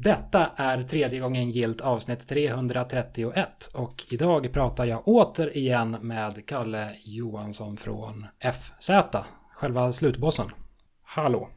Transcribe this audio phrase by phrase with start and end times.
[0.00, 7.76] Detta är tredje gången gilt avsnitt 331 och idag pratar jag återigen med Kalle Johansson
[7.76, 8.90] från FZ,
[9.52, 10.46] själva slutbossen.
[11.02, 11.48] Hallå!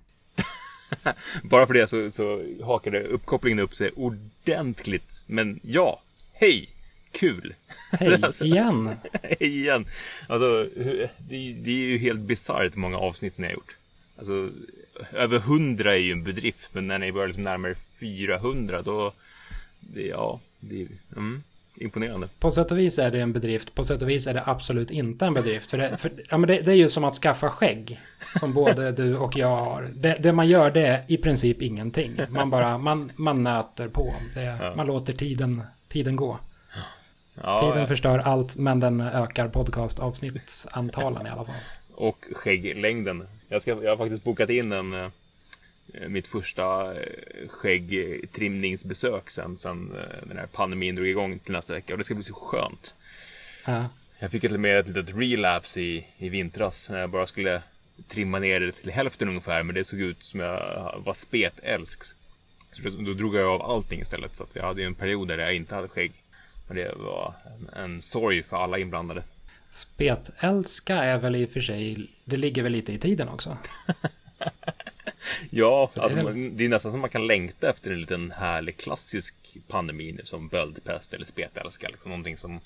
[1.43, 5.23] Bara för det så, så hakade uppkopplingen upp sig ordentligt.
[5.27, 6.01] Men ja,
[6.33, 6.69] hej!
[7.11, 7.53] Kul!
[7.91, 8.89] Hej igen!
[9.23, 9.85] hej igen!
[10.27, 10.67] Alltså,
[11.17, 13.75] det, det är ju helt bisarrt många avsnitt ni har gjort.
[14.17, 14.49] Alltså,
[15.11, 19.13] över hundra är ju en bedrift, men när ni börjar liksom närmare 400 då,
[19.79, 21.43] det, ja, det är mm,
[21.75, 22.27] imponerande.
[22.39, 24.91] På sätt och vis är det en bedrift, på sätt och vis är det absolut
[24.91, 25.69] inte en bedrift.
[25.69, 27.99] För det, för, ja, men det, det är ju som att skaffa skägg,
[28.39, 29.91] som både du och jag har.
[29.95, 32.19] Det, det, man gör det är i princip ingenting.
[32.29, 34.13] Man bara, man, man nöter på.
[34.35, 34.75] Ja.
[34.75, 36.39] Man låter tiden, tiden gå.
[37.43, 41.55] Ja, tiden förstör allt, men den ökar podcastavsnittantalen i alla fall.
[41.95, 43.27] Och skägglängden.
[43.51, 45.09] Jag, ska, jag har faktiskt bokat in en, eh,
[46.07, 51.93] mitt första eh, skäggtrimningsbesök sen, sen eh, den här pandemin drog igång till nästa vecka.
[51.93, 52.95] Och det ska bli så skönt.
[53.65, 53.89] Ja.
[54.19, 56.89] Jag fick ett, med ett litet relapse i, i vintras.
[56.89, 57.61] När jag bara skulle
[58.07, 59.63] trimma ner det till hälften ungefär.
[59.63, 62.03] Men det såg ut som jag var spetälsk.
[62.71, 64.35] Så då, då drog jag av allting istället.
[64.35, 66.13] Så jag hade ju en period där jag inte hade skägg.
[66.67, 69.23] Men det var en, en sorg för alla inblandade.
[69.71, 73.57] Spetälska är väl i och för sig, det ligger väl lite i tiden också.
[75.49, 78.77] ja, det, alltså, är det är nästan som man kan längta efter en liten härlig
[78.77, 79.35] klassisk
[79.67, 81.89] pandemi som böldpest eller spetälska.
[81.89, 82.59] Liksom någonting som,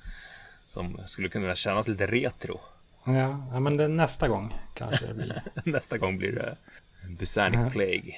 [0.68, 2.60] som skulle kunna kännas lite retro.
[3.06, 5.44] Ja, ja men det, nästa gång kanske det blir.
[5.64, 6.58] nästa gång blir det
[7.10, 7.74] Busanic.
[7.74, 8.16] Plague.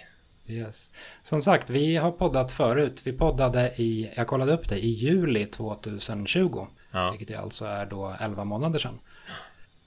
[0.48, 0.92] Yes.
[1.24, 3.02] Som sagt, vi har poddat förut.
[3.04, 6.68] Vi poddade i, jag kollade upp det, i juli 2020.
[6.92, 7.12] Ja.
[7.12, 9.00] Vilket alltså är då 11 månader sedan.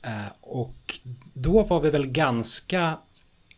[0.02, 1.00] Eh, och
[1.34, 2.98] då var vi väl ganska,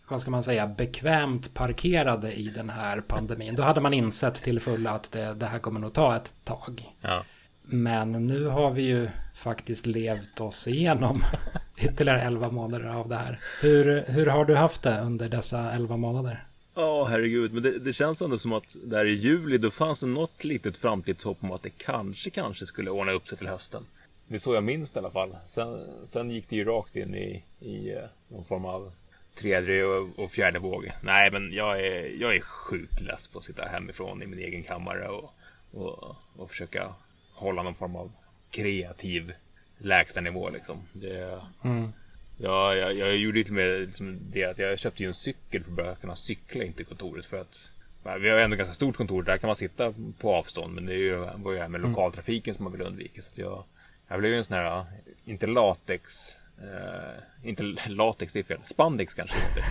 [0.08, 3.54] vad ska man säga, bekvämt parkerade i den här pandemin.
[3.54, 6.94] Då hade man insett till fulla att det, det här kommer nog ta ett tag.
[7.00, 7.24] Ja.
[7.62, 11.22] Men nu har vi ju faktiskt levt oss igenom
[11.76, 13.38] ytterligare 11 månader av det här.
[13.60, 16.44] Hur, hur har du haft det under dessa 11 månader?
[16.74, 17.52] Ja, oh, herregud.
[17.52, 20.76] Men det, det, känns ändå som att där i juli då fanns det något litet
[20.76, 23.86] framtidshopp om att det kanske, kanske skulle ordna upp sig till hösten.
[24.28, 25.36] Det är så jag minns det i alla fall.
[25.48, 28.92] Sen, sen gick det ju rakt in i, i eh, någon form av
[29.34, 30.92] tredje och, och fjärde våg.
[31.02, 34.62] Nej, men jag är, jag är sjukt less på att sitta hemifrån i min egen
[34.62, 35.34] kammare och,
[35.72, 36.94] och, och försöka
[37.32, 38.12] hålla någon form av
[38.50, 39.32] kreativ
[39.78, 40.82] lägstanivå liksom.
[40.92, 41.92] Det, mm.
[42.36, 45.82] Ja, jag, jag gjorde och med liksom det att jag köpte ju en cykel för
[45.82, 47.72] att kunna cykla in till kontoret för att
[48.20, 50.98] vi har ändå ganska stort kontor, där kan man sitta på avstånd men det är
[50.98, 51.90] ju, var ju här med mm.
[51.90, 53.22] lokaltrafiken som man vill undvika.
[53.22, 53.64] Så att jag,
[54.08, 54.84] jag blev ju en sån här,
[55.24, 59.62] inte latex, eh, inte latex, det är fel, spandex kanske det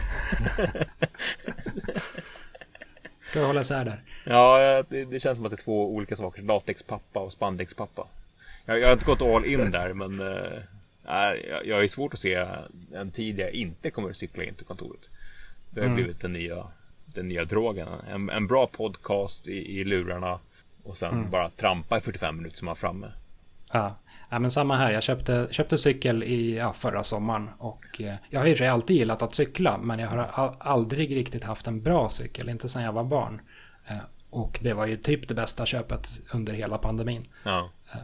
[0.61, 0.89] heter.
[3.29, 4.01] Ska vi hålla isär där?
[4.25, 8.07] Ja, det, det, känns som att det är två olika saker, latexpappa och spandexpappa.
[8.65, 10.61] Jag, jag har inte gått all in där men eh,
[11.65, 12.45] jag är svårt att se
[12.93, 15.09] en tid jag inte kommer att cykla in till kontoret.
[15.69, 15.95] Det har mm.
[15.95, 16.67] blivit den nya,
[17.05, 17.87] den nya drogen.
[18.09, 20.39] En, en bra podcast i, i lurarna
[20.83, 21.29] och sen mm.
[21.29, 23.11] bara trampa i 45 minuter så man är framme.
[23.73, 23.95] Ja.
[24.29, 24.91] ja, men samma här.
[24.91, 28.63] Jag köpte, köpte cykel i ja, förra sommaren och eh, jag har i och för
[28.63, 32.49] sig alltid gillat att cykla men jag har all, aldrig riktigt haft en bra cykel,
[32.49, 33.41] inte sedan jag var barn.
[33.87, 33.97] Eh,
[34.29, 37.27] och det var ju typ det bästa köpet under hela pandemin.
[37.43, 37.69] Ja.
[37.91, 37.99] Eh,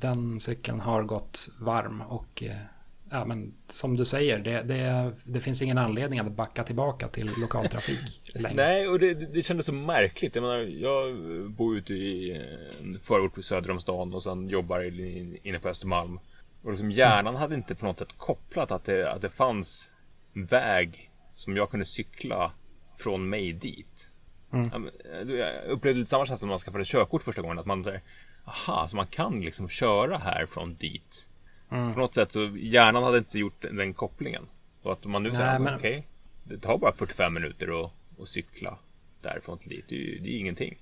[0.00, 2.56] den cykeln har gått varm och eh,
[3.10, 7.30] ja, men som du säger, det, det, det, finns ingen anledning att backa tillbaka till
[7.38, 8.56] lokaltrafik längre.
[8.56, 10.34] Nej, och det, det kändes så märkligt.
[10.34, 11.16] Jag, menar, jag
[11.50, 12.42] bor ute i
[12.82, 14.82] en förort söder om stan och sen jobbar
[15.46, 16.18] inne på Östermalm.
[16.62, 17.40] Och liksom hjärnan mm.
[17.40, 19.92] hade inte på något sätt kopplat att det, att det fanns
[20.32, 22.52] väg som jag kunde cykla
[22.98, 24.10] från mig dit.
[24.52, 24.90] Mm.
[25.38, 27.58] Jag upplevde lite samma känsla när man skaffade körkort första gången.
[27.58, 27.84] Att man
[28.44, 31.28] aha, så man kan liksom köra här från dit.
[31.70, 31.94] Mm.
[31.94, 34.46] På något sätt så hjärnan hade inte gjort den kopplingen.
[34.82, 35.74] Och att man nu säger, men...
[35.74, 36.02] okej, okay,
[36.44, 38.78] det tar bara 45 minuter att, att cykla
[39.22, 39.84] därifrån till dit.
[39.88, 40.78] Det är ju det är ingenting.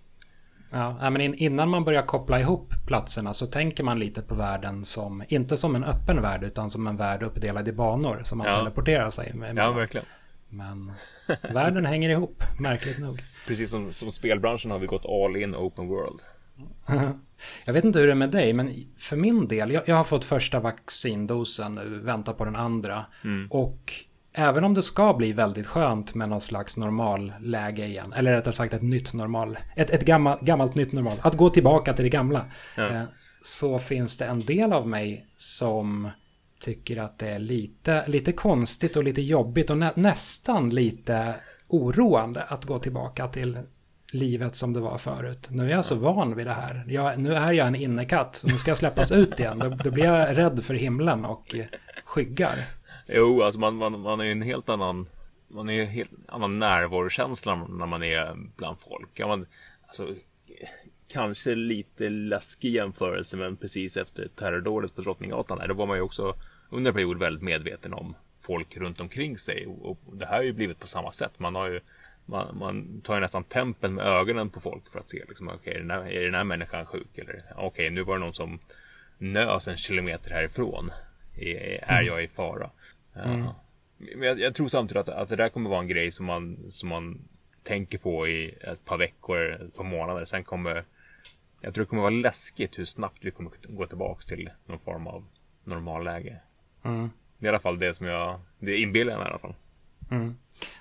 [0.71, 5.25] Ja, men innan man börjar koppla ihop platserna så tänker man lite på världen som,
[5.29, 8.59] inte som en öppen värld, utan som en värld uppdelad i banor som man ja.
[8.59, 9.57] teleporterar sig med.
[9.57, 10.07] Ja, verkligen.
[10.49, 10.93] Men
[11.55, 13.23] världen hänger ihop, märkligt nog.
[13.47, 16.23] Precis som, som spelbranschen har vi gått all in open world.
[17.65, 20.05] Jag vet inte hur det är med dig, men för min del, jag, jag har
[20.05, 23.05] fått första vaccindosen nu, väntar på den andra.
[23.25, 23.49] Mm.
[23.51, 23.93] Och
[24.33, 28.75] även om det ska bli väldigt skönt med någon slags normalläge igen, eller rättare sagt
[28.75, 32.45] ett nytt normal, ett, ett gammalt, gammalt nytt normal, att gå tillbaka till det gamla,
[32.77, 32.91] ja.
[32.91, 33.03] eh,
[33.43, 36.11] så finns det en del av mig som
[36.61, 41.35] tycker att det är lite, lite konstigt och lite jobbigt och nä, nästan lite
[41.69, 43.59] oroande att gå tillbaka till
[44.15, 45.49] livet som det var förut.
[45.51, 46.85] Nu är jag så van vid det här.
[46.89, 48.43] Jag, nu är jag en innekatt.
[48.47, 49.59] Nu ska jag släppas ut igen.
[49.59, 51.55] Då, då blir jag rädd för himlen och
[52.05, 52.55] skyggar.
[53.07, 55.07] Jo, alltså man, man, man är ju en helt annan
[55.49, 59.21] man är en helt annan närvarokänsla när man är bland folk.
[59.21, 59.47] Man,
[59.87, 60.15] alltså,
[61.09, 66.03] kanske lite läskig jämförelse, men precis efter terrordådet på Drottninggatan, där, då var man ju
[66.03, 66.35] också
[66.71, 69.67] under en period väldigt medveten om folk runt omkring sig.
[69.67, 71.39] Och det här har ju blivit på samma sätt.
[71.39, 71.81] Man har ju
[72.27, 75.75] man, man tar ju nästan tempen med ögonen på folk för att se liksom, okay,
[75.75, 77.19] är, den här, är den här människan sjuk?
[77.19, 78.59] Eller okej, okay, nu var det någon som
[79.19, 80.91] nös en kilometer härifrån.
[81.37, 82.71] Är, är jag i fara?
[83.15, 83.41] Mm.
[83.41, 83.53] Uh,
[83.99, 86.71] men jag, jag, tror samtidigt att, att det där kommer vara en grej som man,
[86.71, 87.29] som man
[87.63, 90.25] tänker på i ett par veckor, ett par månader.
[90.25, 90.85] Sen kommer
[91.65, 95.07] jag tror det kommer vara läskigt hur snabbt vi kommer gå tillbaka till någon form
[95.07, 95.25] av
[95.65, 96.41] normalläge.
[96.85, 97.11] Mm.
[97.39, 99.55] Det är i alla fall det som jag, det inbillar jag mig i alla fall.
[100.13, 100.37] Mm.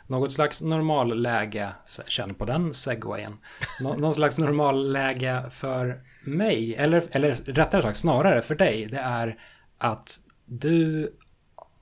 [0.08, 1.70] Något slags normalläge,
[2.08, 3.38] känn på den segwayen.
[3.80, 9.38] Nå någon slags normalläge för mig, eller, eller rättare sagt snarare för dig, det är
[9.78, 11.12] att du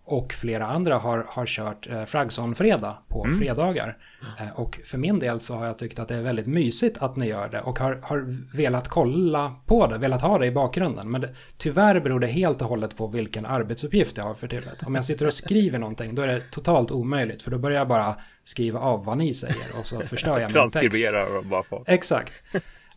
[0.09, 3.39] och flera andra har, har kört eh, Fragson-fredag på mm.
[3.39, 3.97] fredagar.
[4.39, 7.15] Eh, och för min del så har jag tyckt att det är väldigt mysigt att
[7.15, 11.11] ni gör det och har, har velat kolla på det, velat ha det i bakgrunden.
[11.11, 14.83] Men det, tyvärr beror det helt och hållet på vilken arbetsuppgift jag har för tillfället.
[14.87, 17.87] Om jag sitter och skriver någonting då är det totalt omöjligt för då börjar jag
[17.87, 20.73] bara skriva av vad ni säger och så förstör jag min text.
[20.73, 21.83] Transkriberar bara få.
[21.87, 22.33] Exakt.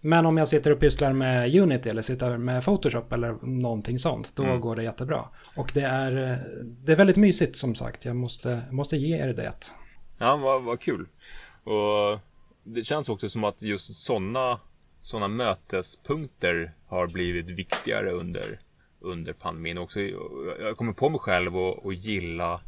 [0.05, 4.37] Men om jag sitter och pysslar med Unity eller sitter med Photoshop eller någonting sånt,
[4.37, 4.61] då mm.
[4.61, 5.29] går det jättebra.
[5.57, 9.53] Och det är, det är väldigt mysigt som sagt, jag måste, måste ge er det.
[10.19, 11.09] Ja, vad, vad kul.
[11.65, 12.19] Och
[12.65, 14.61] det känns också som att just sådana
[15.03, 18.61] såna mötespunkter har blivit viktigare under,
[19.01, 19.79] under pandemin.
[19.79, 20.01] Också,
[20.61, 22.61] jag kommer på mig själv att gilla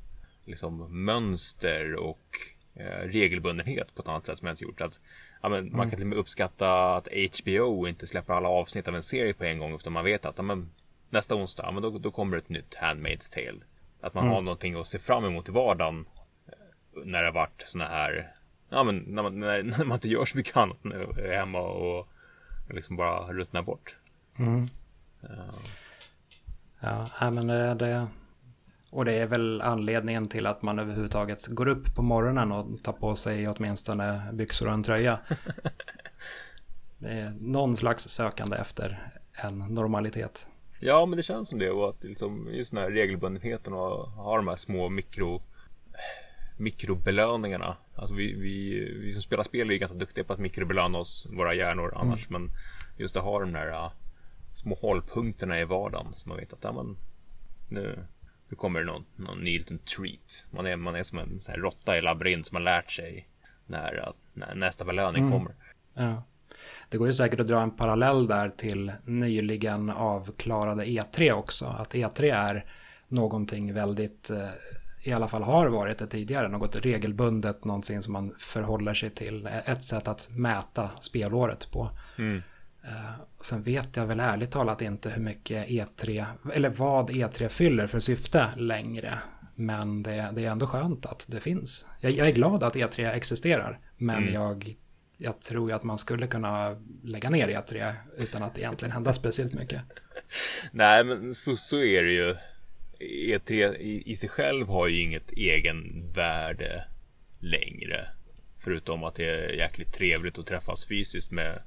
[0.45, 2.27] liksom, mönster och
[2.75, 4.81] eh, regelbundenhet på ett annat sätt som jag inte gjort.
[4.81, 5.01] Att
[5.45, 5.77] ja, men mm.
[5.77, 7.09] Man kan till och med uppskatta att
[7.41, 9.75] HBO inte släpper alla avsnitt av en serie på en gång.
[9.75, 10.71] Utan man vet att ja, men,
[11.11, 13.61] nästa onsdag, ja, men då, då kommer ett nytt Handmaid's Tale.
[14.01, 14.35] Att man mm.
[14.35, 16.09] har någonting att se fram emot i vardagen.
[16.47, 18.33] Eh, när det har varit såna här
[18.69, 22.09] Ja men när man, när, när man inte gör så mycket annat nu hemma och
[22.71, 23.97] liksom bara ruttnar bort.
[24.39, 24.69] Mm.
[26.81, 27.09] Ja.
[27.21, 28.07] ja, men det, det,
[28.95, 32.93] och det är väl anledningen till att man överhuvudtaget går upp på morgonen och tar
[32.93, 35.19] på sig åtminstone byxor och en tröja.
[36.99, 40.47] det är någon slags sökande efter en normalitet.
[40.81, 44.37] Ja, men det känns som det och att liksom, just den här regelbundenheten och ha
[44.37, 45.43] de här små mikro
[46.57, 47.77] mikrobelöningarna.
[47.95, 51.55] Alltså vi, vi, vi som spelar spel är ganska duktiga på att mikrobelöna oss, våra
[51.55, 52.29] hjärnor annars.
[52.29, 52.43] Mm.
[52.43, 52.57] Men
[52.97, 53.91] just att ha de där uh,
[54.53, 56.13] små hållpunkterna i vardagen.
[56.13, 56.97] Så man vet att ja, men,
[57.69, 58.07] nu,
[58.49, 60.47] nu kommer det någon, någon ny liten treat.
[60.51, 63.29] Man är, man är som en så här råtta i labyrint som har lärt sig
[63.67, 65.33] när, när nästa belöning mm.
[65.33, 65.55] kommer.
[65.95, 66.23] Ja.
[66.89, 71.67] Det går ju säkert att dra en parallell där till nyligen avklarade E3 också.
[71.67, 72.65] Att E3 är
[73.09, 74.49] någonting väldigt, eh,
[75.03, 79.49] i alla fall har varit det tidigare, något regelbundet, någonting som man förhåller sig till.
[79.65, 81.91] Ett sätt att mäta spelåret på.
[82.19, 82.43] Mm.
[83.45, 88.01] Sen vet jag väl ärligt talat inte hur mycket E3, eller vad E3 fyller för
[88.01, 89.19] syfte längre.
[89.55, 91.87] Men det, det är ändå skönt att det finns.
[92.01, 94.35] Jag, jag är glad att E3 existerar, men mm.
[94.35, 94.75] jag,
[95.17, 99.55] jag tror ju att man skulle kunna lägga ner E3 utan att egentligen hända speciellt
[99.55, 99.83] mycket.
[100.71, 102.37] Nej, men så, så är det ju.
[103.01, 106.85] E3 i, i sig själv har ju inget egenvärde
[107.39, 108.09] längre.
[108.59, 111.63] Förutom att det är jäkligt trevligt att träffas fysiskt med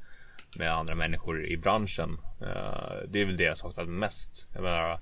[0.55, 2.17] med andra människor i branschen.
[2.41, 4.47] Eh, det är väl det jag saknat mest.
[4.53, 4.99] Jag menar,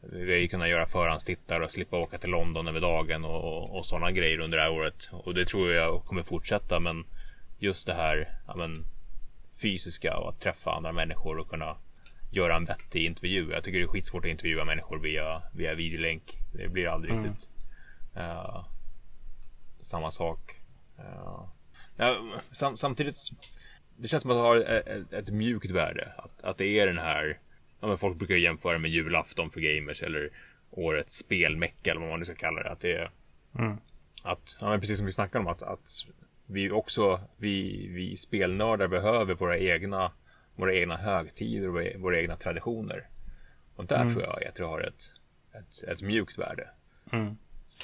[0.00, 3.86] vi har ju kunnat göra förhandstittar och slippa åka till London över dagen och, och
[3.86, 5.08] sådana grejer under det här året.
[5.12, 6.80] Och det tror jag kommer fortsätta.
[6.80, 7.04] Men
[7.58, 8.84] just det här ja, men,
[9.62, 11.76] fysiska och att träffa andra människor och kunna
[12.30, 13.50] göra en vettig intervju.
[13.50, 16.38] Jag tycker det är skitsvårt att intervjua människor via, via videolänk.
[16.52, 17.24] Det blir aldrig mm.
[17.24, 17.48] riktigt
[18.16, 18.64] uh,
[19.80, 20.60] samma sak.
[20.98, 21.48] Uh,
[21.96, 22.16] ja,
[22.52, 23.16] sam samtidigt
[23.98, 26.12] det känns som att det har ett, ett mjukt värde.
[26.16, 27.38] Att, att det är den här,
[27.80, 30.30] ja, men folk brukar jämföra med julafton för gamers eller
[30.70, 32.70] årets spelmecka eller vad man nu ska kalla det.
[32.70, 33.10] Att det är,
[33.58, 33.76] mm.
[34.22, 35.88] att, ja, men precis som vi snackade om att, att
[36.46, 40.12] vi också, vi, vi spelnördar behöver våra egna,
[40.56, 43.08] våra egna högtider och våra egna traditioner.
[43.76, 44.14] Och där mm.
[44.14, 45.12] tror jag att det har ett,
[45.52, 46.68] ett, ett mjukt värde.
[47.12, 47.36] Mm.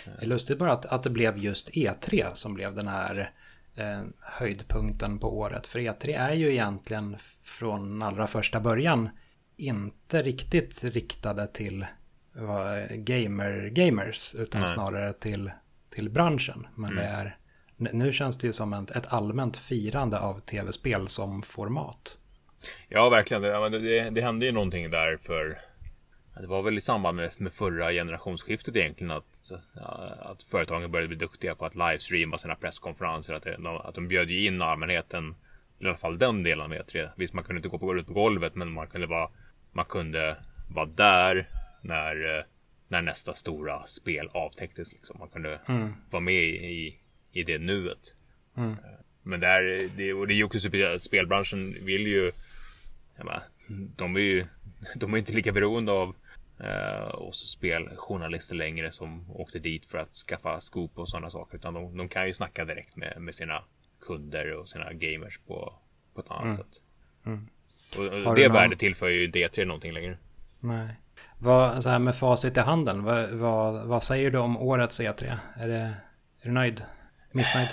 [0.04, 3.33] Det är lustigt bara att, att det blev just E3 som blev den här
[3.76, 5.66] eh, höjdpunkten på året.
[5.66, 9.09] För E3 är ju egentligen från allra första början
[9.57, 11.87] inte riktigt riktade till
[12.90, 14.71] gamer, gamers utan Nej.
[14.71, 15.50] snarare till,
[15.95, 16.66] till branschen.
[16.75, 17.04] Men mm.
[17.04, 17.37] det är
[17.76, 22.19] nu känns det ju som ett allmänt firande av tv-spel som format.
[22.88, 23.43] Ja, verkligen.
[23.43, 25.59] Det, det, det hände ju någonting där för
[26.41, 29.53] det var väl i samband med, med förra generationsskiftet egentligen att,
[30.19, 33.35] att företagen började bli duktiga på att livestreama sina presskonferenser.
[33.35, 35.35] Att, det, att de bjöd in allmänheten,
[35.79, 37.11] i alla fall den delen med E3.
[37.17, 39.31] Visst, man kunde inte gå på, ut på golvet, men man kunde vara,
[39.73, 40.37] man kunde
[40.69, 41.49] vara där
[41.81, 42.47] när,
[42.88, 44.93] när nästa stora spel avtäcktes.
[44.93, 45.17] Liksom.
[45.19, 45.93] Man kunde mm.
[46.11, 46.99] vara med i,
[47.33, 48.14] i det nuet.
[48.57, 48.76] Mm.
[49.23, 50.59] Men där, det, och det är ju också
[50.99, 52.33] spelbranschen vill ju,
[53.17, 53.43] menar,
[53.97, 54.47] de är ju
[54.95, 56.14] de är inte lika beroende av
[56.61, 61.57] eh, oss speljournalister längre som åkte dit för att skaffa scoop och sådana saker.
[61.57, 63.63] Utan de, de kan ju snacka direkt med, med sina
[64.01, 65.75] kunder och sina gamers på,
[66.15, 66.55] på ett annat mm.
[66.55, 66.83] sätt.
[67.27, 67.49] Mm.
[67.97, 68.53] Och, och det någon...
[68.53, 70.19] värdet tillför ju inte E3 någonting längre.
[70.61, 70.89] Nej.
[71.39, 75.37] Vad, så här med facit i handen, vad, vad, vad säger du om årets E3?
[75.57, 75.95] Är, det, är
[76.43, 76.83] du nöjd?
[77.33, 77.69] Missnöjd?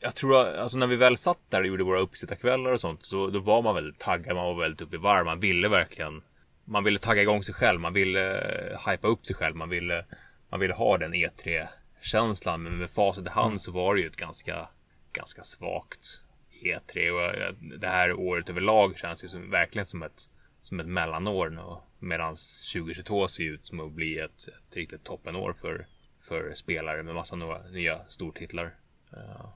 [0.00, 3.04] Jag tror att alltså när vi väl satt där och gjorde våra uppsittarkvällar och sånt
[3.04, 6.22] så då var man väldigt taggad, man var väldigt uppe i varv, man ville verkligen
[6.66, 8.34] man ville tagga igång sig själv, man ville
[8.72, 10.04] uh, hypa upp sig själv, man ville,
[10.50, 12.62] man ville ha den E3-känslan.
[12.62, 13.58] Men med facit i hand mm.
[13.58, 14.68] så var det ju ett ganska,
[15.12, 16.22] ganska svagt
[16.62, 17.10] E3.
[17.10, 20.22] Och uh, det här året överlag känns ju som, verkligen som ett,
[20.62, 21.80] som ett mellanår.
[21.98, 22.36] Medan
[22.74, 25.86] 2022 ser ut som att bli ett, ett riktigt toppenår för,
[26.20, 27.36] för spelare med massa
[27.72, 28.74] nya stortitlar.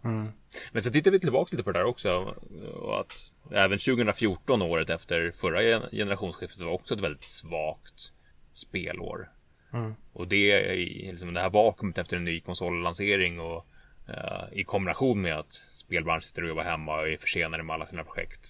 [0.04, 0.28] Mm.
[0.72, 2.34] Men sen tittar vi tillbaka lite på det där också.
[2.74, 8.12] Och att även 2014, året efter förra generationsskiftet, var också ett väldigt svagt
[8.52, 9.30] spelår.
[9.72, 9.94] Mm.
[10.12, 10.74] Och det,
[11.12, 13.66] liksom det här vakuumet efter en ny konsollansering och
[14.08, 17.86] uh, i kombination med att spelbranschen sitter och jobbar hemma och är försenade med alla
[17.86, 18.48] sina projekt.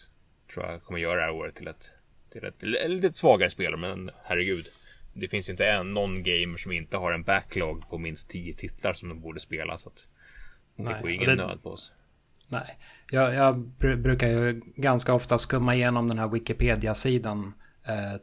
[0.55, 1.93] Tror jag kommer göra det här året till ett,
[2.33, 4.67] till ett lite svagare spel, men herregud.
[5.12, 8.55] Det finns ju inte en, någon gamer som inte har en backlog på minst 10
[8.55, 9.76] titlar som de borde spela.
[9.76, 10.09] Så att
[10.84, 11.92] Nej, det går ingen det, nöd på oss.
[12.49, 12.78] Nej,
[13.10, 13.58] jag, jag
[13.99, 17.52] brukar ju ganska ofta skumma igenom den här Wikipedia-sidan
[17.84, 18.20] eh,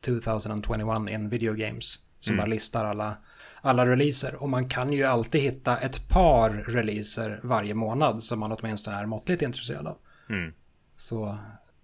[0.00, 1.98] 2021 in video games.
[2.20, 2.42] Som mm.
[2.42, 3.16] bara listar alla,
[3.60, 4.42] alla releaser.
[4.42, 9.06] Och man kan ju alltid hitta ett par releaser varje månad som man åtminstone är
[9.06, 9.96] måttligt intresserad av.
[10.28, 10.52] Mm.
[10.96, 11.38] Så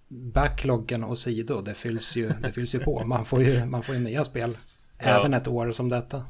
[0.09, 3.05] backloggen och sido, det fylls ju, det fylls ju på.
[3.05, 4.57] Man får ju, man får ju nya spel.
[4.99, 5.05] Ja.
[5.05, 6.25] Även ett år som detta.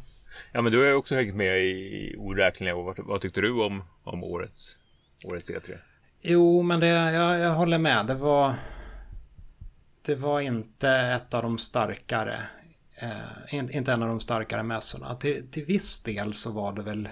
[0.53, 2.85] Ja men du har ju också hängt med i oräkneliga år.
[2.85, 4.77] Vad, vad tyckte du om, om årets,
[5.25, 5.79] årets E3?
[6.21, 8.07] Jo men det, jag, jag håller med.
[8.07, 8.55] Det var,
[10.07, 12.39] det var inte ett av de starkare.
[12.95, 15.15] Eh, inte en av de starkare mässorna.
[15.15, 17.09] Till, till viss del så var det väl.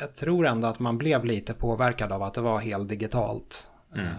[0.00, 3.70] Jag tror ändå att man blev lite påverkad av att det var helt digitalt.
[3.94, 4.06] Mm.
[4.06, 4.12] Eh,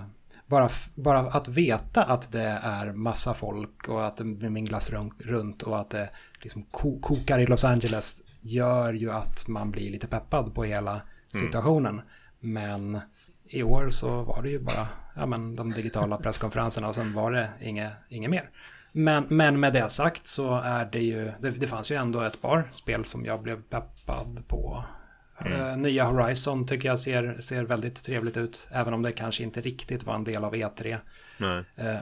[0.48, 5.80] bara, bara att veta att det är massa folk och att det minglas runt och
[5.80, 6.10] att det
[6.42, 11.02] liksom kokar i Los Angeles gör ju att man blir lite peppad på hela mm.
[11.46, 11.94] situationen.
[11.94, 12.06] Mm.
[12.40, 13.02] Men
[13.44, 17.32] i år så var det ju bara ja, men de digitala presskonferenserna och sen var
[17.32, 18.50] det inget, inget mer.
[18.94, 22.42] Men, men med det sagt så är det ju, det, det fanns ju ändå ett
[22.42, 24.84] par spel som jag blev peppad på.
[25.46, 25.62] Mm.
[25.62, 29.62] Uh, nya Horizon tycker jag ser, ser väldigt trevligt ut, även om det kanske inte
[29.62, 30.98] riktigt var en del av E3.
[31.42, 32.00] Uh,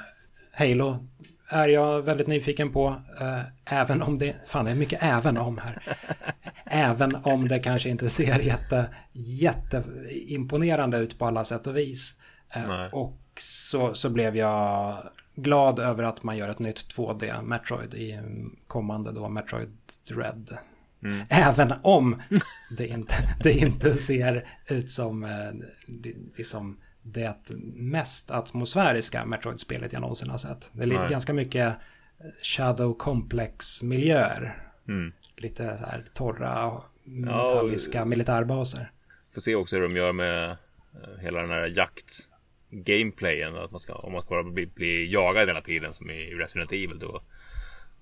[0.52, 1.08] Halo
[1.54, 2.90] är jag väldigt nyfiken på.
[3.22, 5.98] Uh, även om det, fan det är mycket även om här.
[6.66, 12.14] även om det kanske inte ser jätte, jätteimponerande ut på alla sätt och vis.
[12.58, 14.98] Uh, och så, så blev jag
[15.36, 18.20] glad över att man gör ett nytt 2D Metroid i
[18.68, 19.78] kommande då Metroid
[20.10, 20.58] Red.
[21.04, 21.26] Mm.
[21.30, 22.22] Även om
[22.78, 25.52] det inte, det inte ser ut som eh,
[26.38, 30.70] liksom det mest atmosfäriska Metroid-spelet jag någonsin har sett.
[30.74, 31.76] Det ligger ganska mycket
[32.44, 34.58] Shadow Complex-miljöer.
[34.88, 35.14] Mm.
[35.38, 38.92] Lite så här torra metalliska ja, militärbaser.
[39.34, 42.30] Får se också hur de gör med eh, hela den här jakt
[42.70, 43.56] gameplayen.
[43.56, 46.72] Att man ska, om man ska bara bli, bli jagad hela tiden som i Resident
[46.72, 47.22] Evil då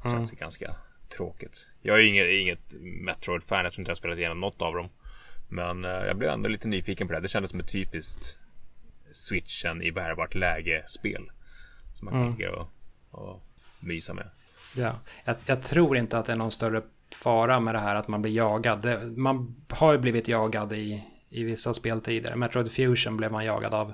[0.05, 0.17] mm.
[0.17, 0.75] känns det ganska
[1.17, 1.67] tråkigt.
[1.81, 4.89] Jag är inget, inget Metroid-fan, jag tror inte jag har spelat igenom något av dem.
[5.49, 7.19] Men jag blev ändå lite nyfiken på det.
[7.19, 8.37] Det kändes som ett typiskt
[9.11, 11.31] switchen i bärbart läge-spel.
[11.93, 12.35] Som man kan mm.
[12.37, 12.67] ligga och,
[13.11, 13.43] och
[13.79, 14.29] mysa med.
[14.75, 16.81] Ja, jag, jag, tror inte att det är någon större
[17.15, 18.81] fara med det här att man blir jagad.
[18.81, 22.35] Det, man har ju blivit jagad i, i vissa spel tidigare.
[22.35, 23.93] Metroid Fusion blev man jagad av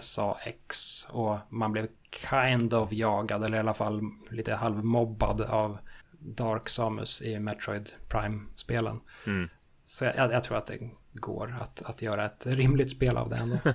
[0.00, 1.88] SAX och man blev
[2.30, 5.78] kind of jagad eller i alla fall lite halvmobbad av
[6.18, 9.00] Dark Samus i Metroid Prime-spelen.
[9.26, 9.48] Mm.
[9.86, 10.78] Så jag, jag, tror att det
[11.12, 13.58] går att, att göra ett rimligt spel av det ändå.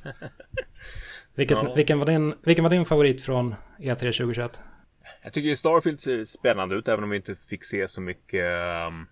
[1.36, 1.74] Vilket, ja.
[1.74, 4.60] vilken, var din, vilken var din favorit från E3 2021?
[5.24, 8.44] Jag tycker Starfield ser spännande ut, även om vi inte fick se så mycket
[8.88, 9.08] um,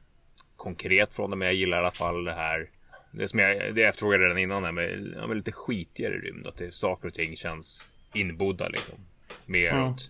[0.56, 1.36] konkret från det.
[1.36, 2.70] Men jag gillar i alla fall det här
[3.12, 6.48] det som jag, det jag efterfrågade redan innan här med, ja, med lite skitigare rymd.
[6.48, 8.96] Att det, saker och ting känns inbodda liksom.
[9.46, 9.84] Mer mm.
[9.84, 10.10] åt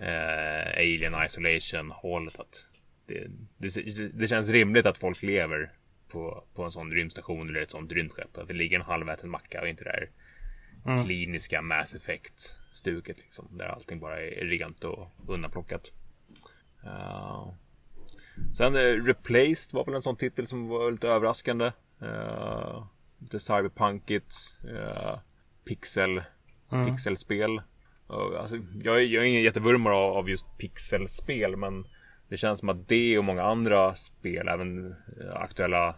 [0.00, 2.38] eh, Alien Isolation hållet.
[2.38, 2.66] Att
[3.06, 3.26] det,
[3.58, 5.72] det, det, känns rimligt att folk lever
[6.08, 8.38] på, på en sån rymdstation eller ett sånt rymdskepp.
[8.38, 10.10] Att det ligger en halväten macka och inte det där
[10.86, 11.04] mm.
[11.04, 13.48] kliniska Mass Effect-stuket liksom.
[13.50, 15.92] Där allting bara är rent och undanplockat.
[16.84, 17.52] Uh,
[18.56, 21.72] sen uh, Replaced var väl en sån titel som var lite överraskande.
[22.02, 22.86] Uh,
[23.18, 24.34] lite cyberpunkigt.
[24.64, 25.18] Uh,
[25.64, 26.22] pixel.
[26.72, 26.86] Mm.
[26.86, 27.50] Pixelspel.
[28.10, 31.84] Uh, alltså, jag, jag, är ingen jättevurmare av, av just pixelspel men
[32.28, 34.94] det känns som att det och många andra spel, även
[35.34, 35.94] aktuella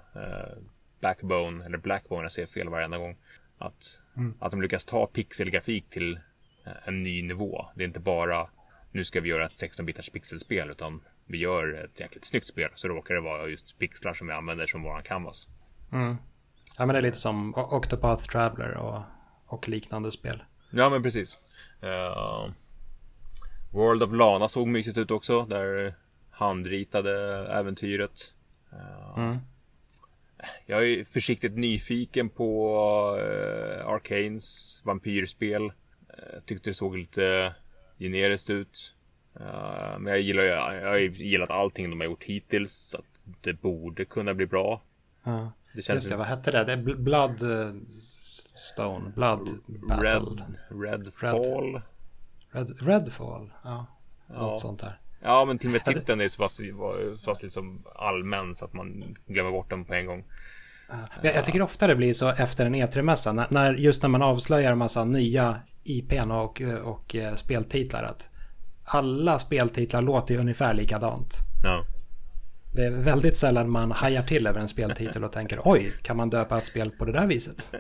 [1.01, 3.17] Backbone eller Blackbone, jag säger fel varenda gång.
[3.59, 4.35] Att, mm.
[4.39, 6.19] att de lyckas ta pixelgrafik till
[6.85, 7.67] en ny nivå.
[7.75, 8.49] Det är inte bara
[8.93, 12.89] nu ska vi göra ett 16-bitars pixelspel utan vi gör ett jäkligt snyggt spel så
[12.89, 15.49] råkar det vara just pixlar som vi använder som våran canvas.
[15.93, 16.17] Mm.
[16.79, 19.01] Ja men det är lite som Octopath Traveler och,
[19.47, 20.43] och liknande spel.
[20.71, 21.39] Ja men precis.
[21.83, 22.51] Uh,
[23.71, 25.45] World of Lana såg mysigt ut också.
[25.45, 25.95] Där
[26.39, 27.13] handritade
[27.53, 28.35] äventyret.
[28.73, 29.39] Uh, mm.
[30.67, 32.77] Jag är försiktigt nyfiken på
[33.17, 35.63] uh, Arcanes vampyrspel.
[35.63, 37.55] Uh, tyckte det såg lite
[37.99, 38.95] generiskt ut.
[39.41, 42.73] Uh, men jag gillar ju, jag har gillat allting de har gjort hittills.
[42.73, 44.83] Så att det borde kunna bli bra.
[45.25, 45.53] Ja.
[45.75, 46.65] Det känns Just det, vad hette det?
[46.65, 47.75] Det är Blood eh,
[48.55, 49.49] Stone, Blood
[49.89, 50.45] Battle.
[50.69, 51.81] Red, Redfall.
[52.51, 53.87] Red, Redfall, ja.
[54.27, 54.35] ja.
[54.35, 55.01] Något sånt där.
[55.21, 58.73] Ja, men till och med titeln är så pass, så pass liksom allmän så att
[58.73, 60.25] man glömmer bort den på en gång.
[61.23, 64.23] Jag, jag tycker ofta det blir så efter en E3-mässa, när, när, just när man
[64.23, 68.29] avslöjar en massa nya IPn och, och eh, speltitlar, att
[68.85, 71.35] alla speltitlar låter ju ungefär likadant.
[71.65, 71.85] Ja.
[72.75, 76.31] Det är väldigt sällan man hajar till över en speltitel och tänker oj, kan man
[76.31, 77.75] döpa ett spel på det där viset?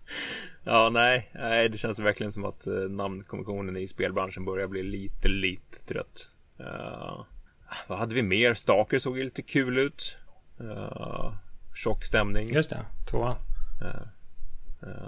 [0.64, 5.28] ja, nej, nej, det känns verkligen som att uh, namnkommissionen i spelbranschen börjar bli lite,
[5.28, 6.30] lite trött.
[6.60, 7.24] Uh,
[7.86, 8.54] vad hade vi mer?
[8.54, 10.16] Stalker såg lite kul ut.
[10.60, 11.32] Uh,
[11.74, 12.48] tjock stämning.
[12.48, 13.36] Just det, tvåan.
[13.82, 14.02] Uh,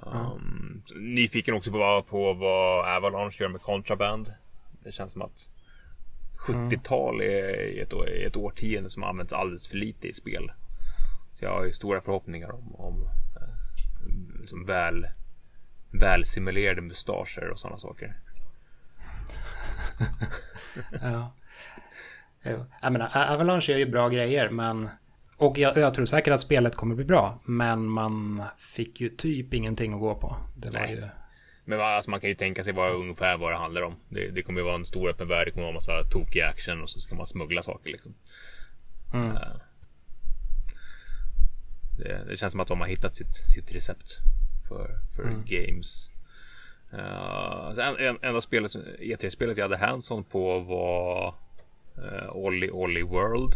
[0.03, 4.35] um, nyfiken också på, på vad Avalanche gör med Contraband.
[4.85, 5.51] Det känns som att
[6.49, 7.93] 70-tal är ett,
[8.27, 10.53] ett årtionde som används alldeles för lite i spel.
[11.33, 13.09] Så jag har ju stora förhoppningar om, om
[14.41, 15.07] liksom väl,
[15.91, 18.17] väl simulerade mustascher och sådana saker.
[21.03, 21.33] ja.
[22.83, 24.89] Jag menar, Avalanche gör ju bra grejer, men...
[25.37, 29.55] Och jag, jag, tror säkert att spelet kommer bli bra, men man fick ju typ
[29.55, 30.37] ingenting att gå på.
[30.57, 30.95] Det var Nej.
[30.95, 31.09] ju...
[31.65, 33.97] Men alltså, man kan ju tänka sig vad ungefär vad det handlar om.
[34.09, 36.83] Det, det kommer ju vara en stor öppen värld, det kommer vara massa tokig action
[36.83, 38.15] och så ska man smuggla saker liksom.
[39.15, 39.31] Mm.
[39.31, 39.39] Uh,
[41.99, 44.19] det, det, känns som att de har hittat sitt, sitt recept
[44.69, 45.45] för, för mm.
[45.45, 46.11] games.
[46.95, 51.35] Uh, en, en, enda spelet, E3-spelet jag hade hands-on på var
[52.03, 53.55] uh, Ollie Ollie World.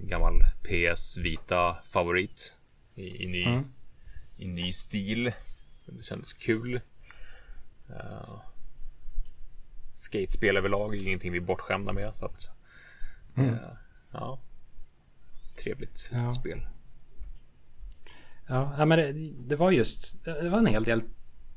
[0.00, 2.58] Gammal PS Vita favorit.
[2.94, 3.64] I, i ny, mm.
[4.36, 5.32] i ny stil.
[5.86, 6.80] Det kändes kul.
[7.90, 8.40] Uh,
[9.92, 12.16] skatespel överlag är ingenting vi är bortskämda med.
[12.16, 12.50] Så att,
[13.36, 13.50] mm.
[13.50, 13.60] uh,
[14.12, 14.38] ja,
[15.62, 16.32] trevligt ja.
[16.32, 16.66] spel.
[18.48, 19.12] Ja, men det,
[19.48, 21.02] det, var just, det var en hel del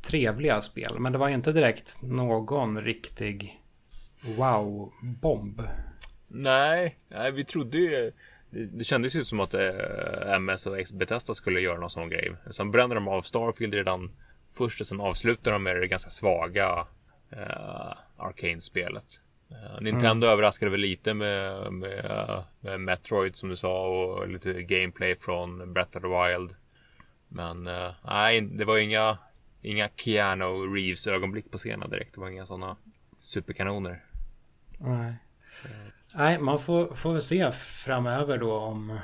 [0.02, 1.00] trevliga spel.
[1.00, 3.62] Men det var ju inte direkt någon riktig
[4.22, 5.68] wow-bomb.
[6.28, 8.12] Nej, nej, vi trodde ju
[8.56, 12.36] det kändes ju som att eh, MS och Bethesda skulle göra någon sån grej.
[12.52, 14.12] Sen brände de av Starfield redan
[14.54, 16.88] först och sen avslutar de med det ganska svaga
[17.34, 19.22] uh, Arcane-spelet.
[19.52, 20.34] Uh, Nintendo mm.
[20.34, 25.98] överraskade väl lite med, med, med, Metroid som du sa och lite gameplay från Breath
[25.98, 26.56] of the Wild.
[27.28, 29.18] Men uh, nej, det var inga,
[29.62, 32.14] inga Keanu Reeves ögonblick på scenen direkt.
[32.14, 32.78] Det var inga sådana
[33.18, 34.04] superkanoner.
[34.78, 35.16] Nej.
[36.16, 39.00] Nej, man får, får se framöver då om,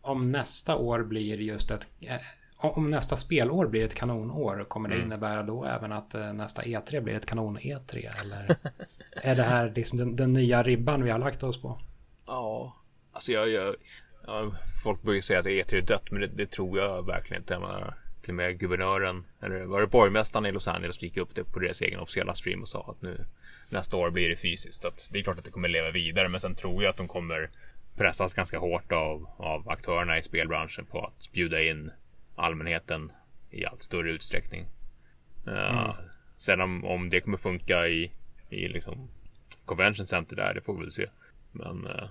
[0.00, 1.88] om nästa år blir just ett
[2.62, 5.06] om nästa spelår blir ett kanonår, kommer det mm.
[5.06, 8.20] innebära då även att eh, nästa E3 blir ett kanon E3?
[8.20, 8.56] Eller
[9.22, 11.80] är det här liksom den, den, nya ribban vi har lagt oss på?
[12.26, 12.76] Ja,
[13.12, 13.74] alltså jag, jag,
[14.26, 17.54] jag folk börjar säga att E3 är dött, men det, det tror jag verkligen inte.
[17.54, 21.44] Jag till och med guvernören, eller var det borgmästaren i Los Angeles, gick upp det
[21.44, 23.24] på deras egen officiella stream och sa att nu
[23.68, 24.84] nästa år blir det fysiskt.
[24.84, 27.08] Att det är klart att det kommer leva vidare, men sen tror jag att de
[27.08, 27.50] kommer
[27.96, 31.90] pressas ganska hårt av, av aktörerna i spelbranschen på att bjuda in
[32.36, 33.12] allmänheten
[33.50, 34.66] i allt större utsträckning.
[35.48, 35.90] Uh, mm.
[36.36, 38.10] Sen om, om det kommer funka i,
[38.50, 39.08] i liksom
[39.64, 41.06] Convention Center där, det får vi väl se.
[41.52, 42.08] Men uh,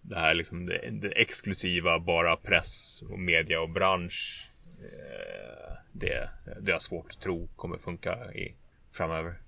[0.00, 4.50] det här liksom det, det exklusiva, bara press och media och bransch.
[4.78, 8.54] Eh, det, det är svårt att tro kommer funka i,
[8.92, 9.40] framöver.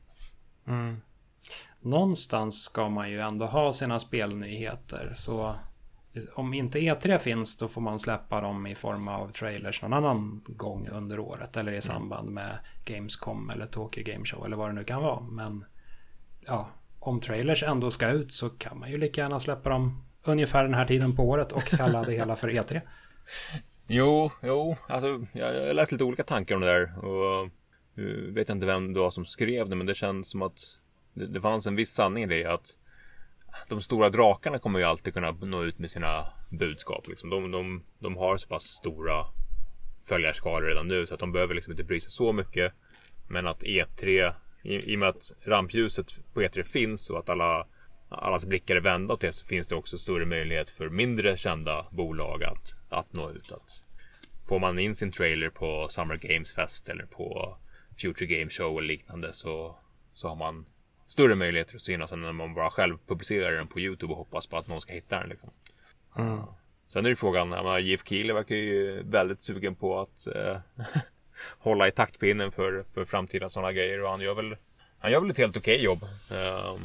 [0.66, 1.00] Mm.
[1.80, 5.12] Någonstans ska man ju ändå ha sina spelnyheter.
[5.16, 5.54] Så
[6.34, 10.44] om inte E3 finns då får man släppa dem i form av trailers någon annan
[10.46, 11.56] gång under året.
[11.56, 11.82] Eller i mm.
[11.82, 15.20] samband med Gamescom eller Tokyo Game Show eller vad det nu kan vara.
[15.20, 15.64] Men
[16.46, 16.68] ja,
[17.00, 20.74] om trailers ändå ska ut så kan man ju lika gärna släppa dem ungefär den
[20.74, 22.80] här tiden på året och kalla det hela för E3.
[23.90, 27.50] Jo, jo, alltså jag, läste lite olika tankar om det där och
[27.94, 30.60] nu vet jag inte vem det var som skrev det men det känns som att
[31.14, 32.78] det, det fanns en viss sanning i det att
[33.68, 37.08] de stora drakarna kommer ju alltid kunna nå ut med sina budskap.
[37.08, 37.30] Liksom.
[37.30, 39.26] De, de, de har så pass stora
[40.02, 42.72] följarskaror redan nu så att de behöver liksom inte bry sig så mycket.
[43.28, 47.66] Men att E3, i, i och med att rampljuset på E3 finns och att alla
[48.08, 51.86] allas blickar är vända åt det så finns det också större möjlighet för mindre kända
[51.90, 53.52] bolag att, att nå ut.
[53.52, 53.82] Att
[54.48, 57.56] får man in sin trailer på Summer Games Fest eller på
[58.02, 59.76] Future Game Show eller liknande så,
[60.12, 60.66] så har man
[61.06, 64.46] större möjligheter att synas än när man bara själv publicerar den på YouTube och hoppas
[64.46, 65.28] på att någon ska hitta den.
[65.28, 65.50] Liksom.
[66.16, 66.38] Mm.
[66.88, 70.58] Sen är det frågan, menar, Jeff Keely verkar ju väldigt sugen på att eh,
[71.58, 74.56] hålla i taktpinnen för, för framtida sådana grejer och han gör väl
[74.98, 76.02] han gör väl ett helt okej okay jobb.
[76.30, 76.76] Eh,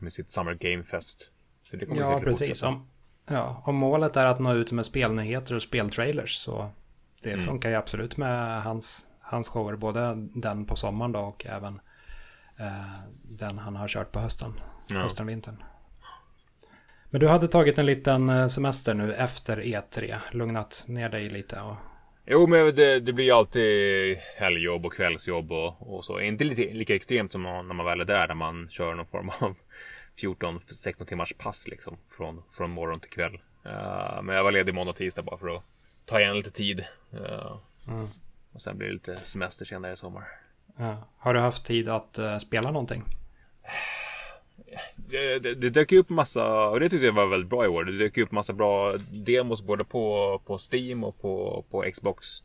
[0.00, 1.30] med sitt Summer Game Fest.
[1.62, 2.62] Så det kommer ja, precis.
[2.62, 2.86] Om,
[3.26, 6.70] ja, om målet är att nå ut med spelnyheter och speltrailers så
[7.22, 7.46] det mm.
[7.46, 9.76] funkar ju absolut med hans, hans shower.
[9.76, 11.80] Både den på sommaren då och även
[12.56, 12.90] eh,
[13.22, 14.60] den han har kört på hösten.
[14.86, 14.98] Ja.
[14.98, 15.62] Hösten, vintern.
[17.10, 20.18] Men du hade tagit en liten eh, semester nu efter E3.
[20.30, 21.76] Lugnat ner dig lite och...
[22.32, 26.20] Jo, men det, det blir ju alltid helgjobb och kvällsjobb och, och så.
[26.20, 29.30] Inte lite, lika extremt som när man väl är där, där man kör någon form
[29.40, 29.54] av
[30.16, 31.96] 14-16 timmars pass liksom.
[32.10, 33.34] Från, från morgon till kväll.
[33.66, 35.62] Uh, men jag var ledig måndag och tisdag bara för att
[36.06, 36.84] ta igen lite tid.
[37.14, 38.08] Uh, mm.
[38.52, 40.24] Och sen blir det lite semester senare i sommar.
[40.78, 41.08] Ja.
[41.18, 43.04] Har du haft tid att uh, spela någonting?
[45.10, 47.84] Det, det, det dök upp massa, och det tyckte jag var väldigt bra i år.
[47.84, 52.42] Det dök upp massa bra demos både på, på Steam och på, på Xbox.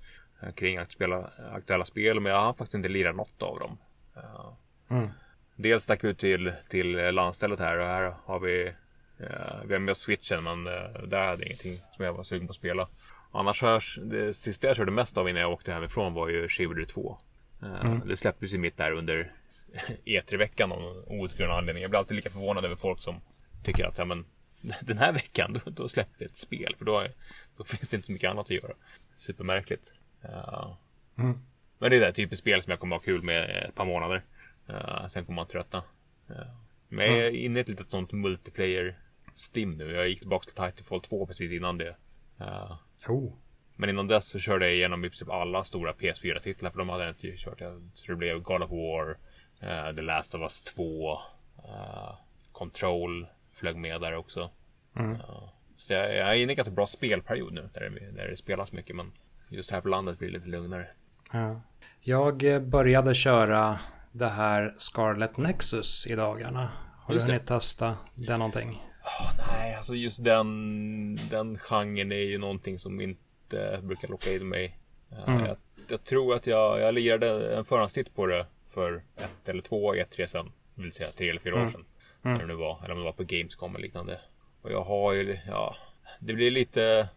[0.56, 3.78] Kring att spela aktuella spel, men jag har faktiskt inte lirat något av dem.
[4.90, 5.10] Mm.
[5.56, 8.66] Dels stack vi ut till, till landstället här och här har vi
[9.20, 12.24] eh, Vi har med oss switchen men eh, där hade jag ingenting som jag var
[12.24, 12.88] sugen på att spela.
[13.32, 16.86] Annars hörs, det sista jag körde mest av innan jag åkte hemifrån var ju Chivalry
[16.86, 17.18] 2.
[17.62, 18.08] Eh, mm.
[18.08, 19.32] Det släpptes ju mitt där under
[20.06, 21.82] E3-veckan av outgrundlig anledning.
[21.82, 23.22] Jag blir alltid lika förvånad över folk som
[23.64, 24.26] tycker att ja, men,
[24.82, 26.76] den här veckan då, då släpper vi ett spel.
[26.78, 27.08] För då,
[27.58, 28.74] då finns det inte så mycket annat att göra.
[29.16, 29.94] Supermärkligt.
[30.26, 30.76] Uh,
[31.18, 31.40] mm.
[31.80, 34.24] Men det är det typiskt spel som jag kommer ha kul med ett par månader.
[34.70, 35.84] Uh, sen kommer man tröttna.
[36.30, 36.38] Uh,
[36.88, 39.00] men jag är inne i ett litet sånt multiplayer
[39.34, 39.92] stim nu.
[39.92, 41.96] Jag gick tillbaka till Titanfall 2 precis innan det.
[42.42, 43.34] Uh, oh.
[43.76, 47.04] Men innan dess så körde jag igenom i princip alla stora PS4-titlar för de hade
[47.04, 47.62] jag inte kört.
[47.94, 49.18] Så det blev God of War,
[49.96, 51.20] The Last of Us 2, uh,
[52.52, 54.50] Control flög med där också.
[54.98, 55.18] Mm.
[55.78, 58.36] så jag, jag är inne i en ganska bra spelperiod nu där det, där det
[58.36, 59.12] spelas mycket men
[59.50, 60.88] just här på landet blir det lite lugnare.
[61.32, 61.62] Ja.
[62.02, 63.80] Jag började köra
[64.12, 66.70] det här Scarlet Nexus i dagarna.
[67.02, 68.82] Har just du hunnit testa det någonting?
[69.04, 74.50] Oh, nej, alltså just den, den genren är ju någonting som inte brukar locka in
[74.50, 74.80] mig.
[75.12, 75.46] Eh, mm.
[75.46, 79.94] Jag, jag, tror att jag, jag lirade en förhandstitt på det för ett eller två
[79.94, 80.52] E3 sen.
[80.76, 81.66] Vill säga tre eller fyra mm.
[81.66, 81.86] år sedan.
[82.24, 82.38] Mm.
[82.38, 82.82] När det nu var.
[82.84, 84.20] Eller om det var på Gamescom eller liknande.
[84.62, 85.76] Och jag har ju, ja.
[86.20, 87.10] Det blir lite.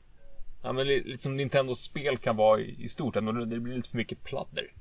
[0.63, 3.15] Ja men lite som Nintendos spel kan vara i stort.
[3.15, 3.21] Det
[3.61, 4.73] blir lite för mycket pladder.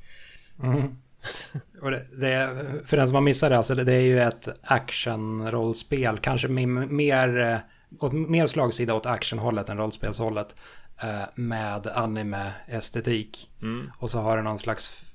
[0.63, 0.97] Mm.
[1.81, 4.47] Och det, det, för den som har missat det, alltså det, det är ju ett
[4.61, 6.17] action-rollspel.
[6.17, 7.59] Kanske mer, eh,
[7.99, 10.55] åt, mer slagsida åt actionhållet än rollspelshållet.
[11.01, 13.49] Eh, med anime-estetik.
[13.61, 13.91] Mm.
[13.99, 15.05] Och så har det någon slags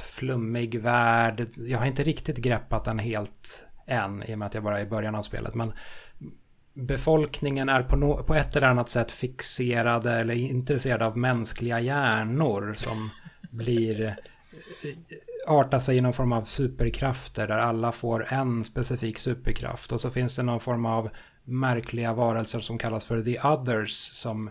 [0.00, 1.46] flummig värld.
[1.56, 4.82] Jag har inte riktigt greppat den helt än i och med att jag bara är
[4.82, 5.54] i början av spelet.
[5.54, 5.72] Men
[6.74, 12.74] befolkningen är på, no på ett eller annat sätt fixerade eller intresserade av mänskliga hjärnor
[12.74, 13.10] som
[13.50, 14.16] blir
[15.46, 19.92] arta sig i någon form av superkrafter där alla får en specifik superkraft.
[19.92, 21.10] Och så finns det någon form av
[21.44, 24.50] märkliga varelser som kallas för the others som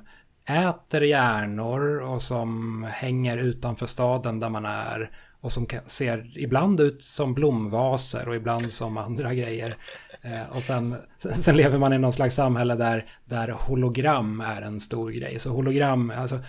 [0.49, 5.11] äter hjärnor och som hänger utanför staden där man är.
[5.41, 9.75] Och som ser ibland ut som blomvaser och ibland som andra grejer.
[10.21, 14.79] Eh, och sen, sen lever man i någon slags samhälle där, där hologram är en
[14.79, 15.39] stor grej.
[15.39, 16.39] Så hologram, alltså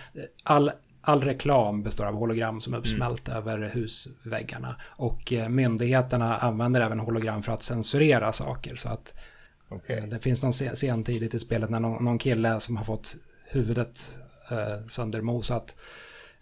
[0.43, 3.37] all, all reklam består av hologram som är uppsmält mm.
[3.37, 4.75] över husväggarna.
[4.85, 8.75] Och eh, myndigheterna använder även hologram för att censurera saker.
[8.75, 9.13] Så att
[9.71, 10.05] Okay.
[10.05, 13.15] Det finns någon scen tidigt i spelet när någon, någon kille som har fått
[13.51, 14.19] huvudet
[14.51, 15.75] eh, söndermosat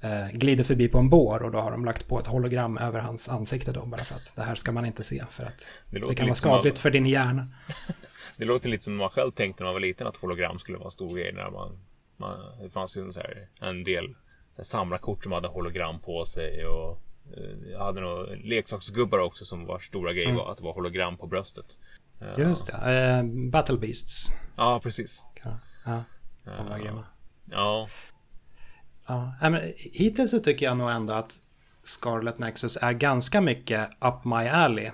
[0.01, 2.99] eh, glider förbi på en bår och då har de lagt på ett hologram över
[2.99, 5.99] hans ansikte då bara för att det här ska man inte se för att det,
[5.99, 6.81] det kan vara skadligt man...
[6.81, 7.47] för din hjärna.
[8.37, 10.87] det låter lite som man själv tänkte när man var liten att hologram skulle vara
[10.87, 11.77] en stor grej när man,
[12.17, 14.15] man det fanns ju så här, en del
[14.61, 17.01] samlarkort som hade hologram på sig och
[17.37, 20.41] eh, jag hade nog leksaksgubbar också som var stora grejer mm.
[20.41, 21.77] att det var hologram på bröstet.
[22.37, 24.31] Just det, uh, Battle Beasts.
[24.55, 25.23] Ja, precis.
[25.43, 26.03] Ja,
[26.43, 27.05] de var grymma.
[27.45, 27.89] Ja.
[29.07, 31.33] Ja, men hittills så tycker jag nog ändå att
[31.83, 34.91] Scarlet Nexus är ganska mycket up my alley.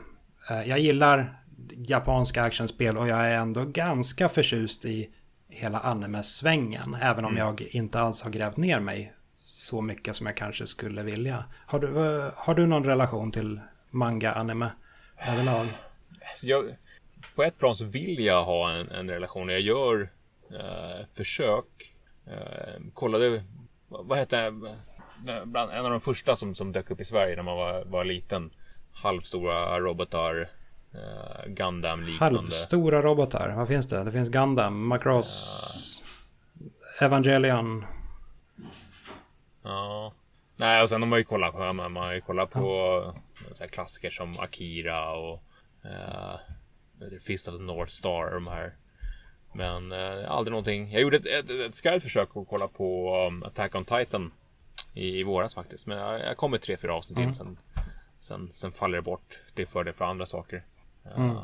[0.50, 1.42] Eh, jag gillar
[1.76, 5.10] japanska actionspel och jag är ändå ganska förtjust i
[5.50, 6.98] hela anime-svängen.
[7.02, 7.46] Även om mm.
[7.46, 11.46] jag inte alls har grävt ner mig så mycket som jag kanske skulle vilja.
[11.66, 11.88] Har du,
[12.36, 14.70] har du någon relation till manga-anime
[15.28, 15.68] överlag?
[16.30, 16.76] Alltså, jag,
[17.36, 19.50] på ett plan så vill jag ha en, en relation.
[19.50, 20.10] Jag gör
[20.52, 21.96] eh, försök.
[22.28, 23.44] Eh, kollade
[23.88, 24.54] vad hette
[25.46, 28.06] bland, en av de första som, som dök upp i Sverige när man var, var
[28.06, 28.52] liten.
[28.92, 30.50] Halvstora robotar.
[30.96, 32.40] Uh, Gundam-liknande.
[32.40, 34.04] Halvstora robotar, vad finns det?
[34.04, 36.04] Det finns Gundam, Macross,
[36.62, 37.04] uh.
[37.04, 37.86] Evangelion.
[39.64, 40.14] Ja.
[40.60, 42.70] Nej, och sen har man ju kollat på, man har ju kollat på
[43.60, 43.68] ja.
[43.68, 45.44] klassiker som Akira och
[45.86, 46.38] uh,
[47.28, 48.34] Fist of the North Star.
[48.34, 48.76] De här
[49.56, 50.92] men eh, aldrig någonting.
[50.92, 54.32] Jag gjorde ett, ett, ett skarpt försök att kolla på um, Attack on Titan
[54.94, 55.88] i, i våras faktiskt.
[55.88, 57.30] Men jag, jag kom med tre, fyra avsnitt mm.
[57.30, 57.36] in.
[57.36, 57.58] Sen,
[58.20, 59.40] sen, sen faller det bort.
[59.54, 60.64] Det för det för andra saker.
[61.16, 61.30] Mm.
[61.30, 61.44] Uh,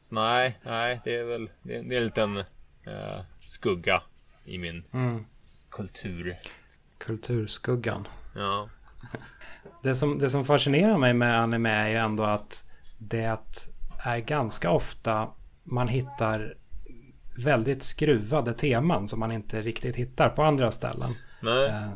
[0.00, 4.02] så nej, nej, det är väl det, det är en liten uh, skugga
[4.44, 5.24] i min mm.
[5.70, 6.34] kultur.
[6.98, 8.08] Kulturskuggan.
[8.34, 8.68] Ja.
[9.82, 13.38] Det som, det som fascinerar mig med anime är ju ändå att det
[13.98, 15.28] är ganska ofta
[15.62, 16.56] man hittar
[17.36, 21.14] väldigt skruvade teman som man inte riktigt hittar på andra ställen.
[21.68, 21.90] Eh,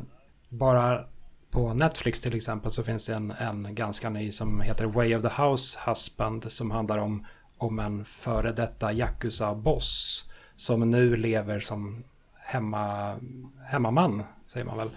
[0.49, 1.05] bara
[1.51, 5.21] på Netflix till exempel så finns det en, en ganska ny som heter Way of
[5.21, 7.25] the House Husband som handlar om,
[7.57, 10.25] om en före detta Yakuza-boss
[10.55, 12.03] som nu lever som
[12.35, 13.15] hemma,
[13.67, 14.89] hemmaman, säger man väl.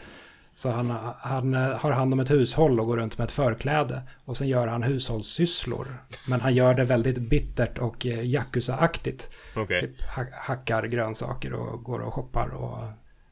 [0.55, 4.03] Så han, han har hand om ett hushåll och går runt med ett förkläde.
[4.25, 5.99] Och sen gör han hushållssysslor.
[6.29, 9.31] Men han gör det väldigt bittert och eh, Yakuza-aktigt.
[9.57, 9.81] Okay.
[9.81, 12.79] Typ hackar grönsaker och går och shoppar och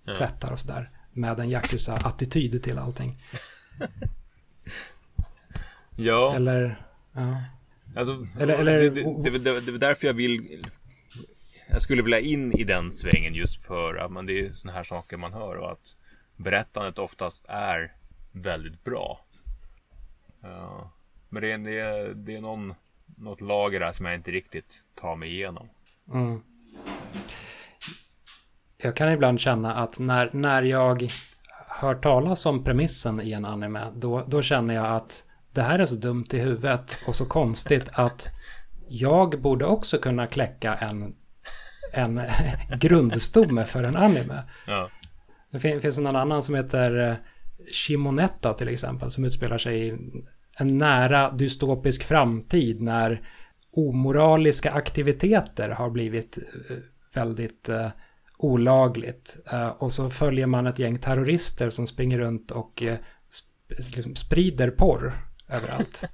[0.05, 0.15] ja.
[0.15, 0.89] tvättar och sådär.
[1.13, 3.23] Med en Yakuza-attityd till allting.
[5.97, 6.33] ja.
[6.37, 7.43] Eller, ja.
[7.97, 10.61] Alltså, eller, eller, det, det, det, det är därför jag vill
[11.71, 14.85] jag skulle vilja in i den svängen just för att man, det är sådana här
[14.85, 15.97] saker man hör och att
[16.43, 17.93] berättandet oftast är
[18.33, 19.21] väldigt bra.
[20.45, 20.87] Uh,
[21.29, 22.75] men det är, det, är, det är någon,
[23.17, 25.69] något lager där som jag inte riktigt tar mig igenom.
[26.13, 26.43] Mm.
[28.77, 31.09] Jag kan ibland känna att när, när jag
[31.69, 35.87] hör talas om premissen i en anime, då, då känner jag att det här är
[35.87, 38.29] så dumt i huvudet och så konstigt att
[38.89, 41.15] jag borde också kunna kläcka en,
[41.93, 42.21] en
[42.79, 44.43] grundstomme för en anime.
[44.67, 44.91] Ja.
[45.51, 47.15] Det finns en annan som heter eh,
[47.73, 49.95] Shimonetta till exempel, som utspelar sig i
[50.57, 53.23] en nära dystopisk framtid när
[53.73, 56.77] omoraliska aktiviteter har blivit eh,
[57.15, 57.89] väldigt uh,
[58.39, 59.37] olagligt.
[59.79, 62.83] Och så följer man ett gäng terrorister som springer runt och
[63.39, 63.47] sp
[63.97, 66.05] liksom sprider porr överallt.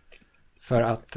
[0.60, 1.16] för att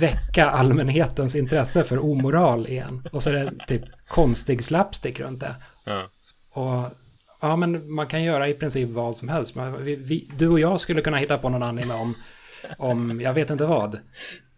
[0.00, 3.08] väcka allmänhetens intresse för omoral igen.
[3.12, 5.54] Och så är det typ konstig slapstick runt det.
[5.84, 6.06] Ja.
[6.52, 6.84] Och
[7.40, 9.56] ja, men man kan göra i princip vad som helst.
[9.80, 12.14] Vi, vi, du och jag skulle kunna hitta på någon anime om,
[12.78, 13.98] om jag vet inte vad,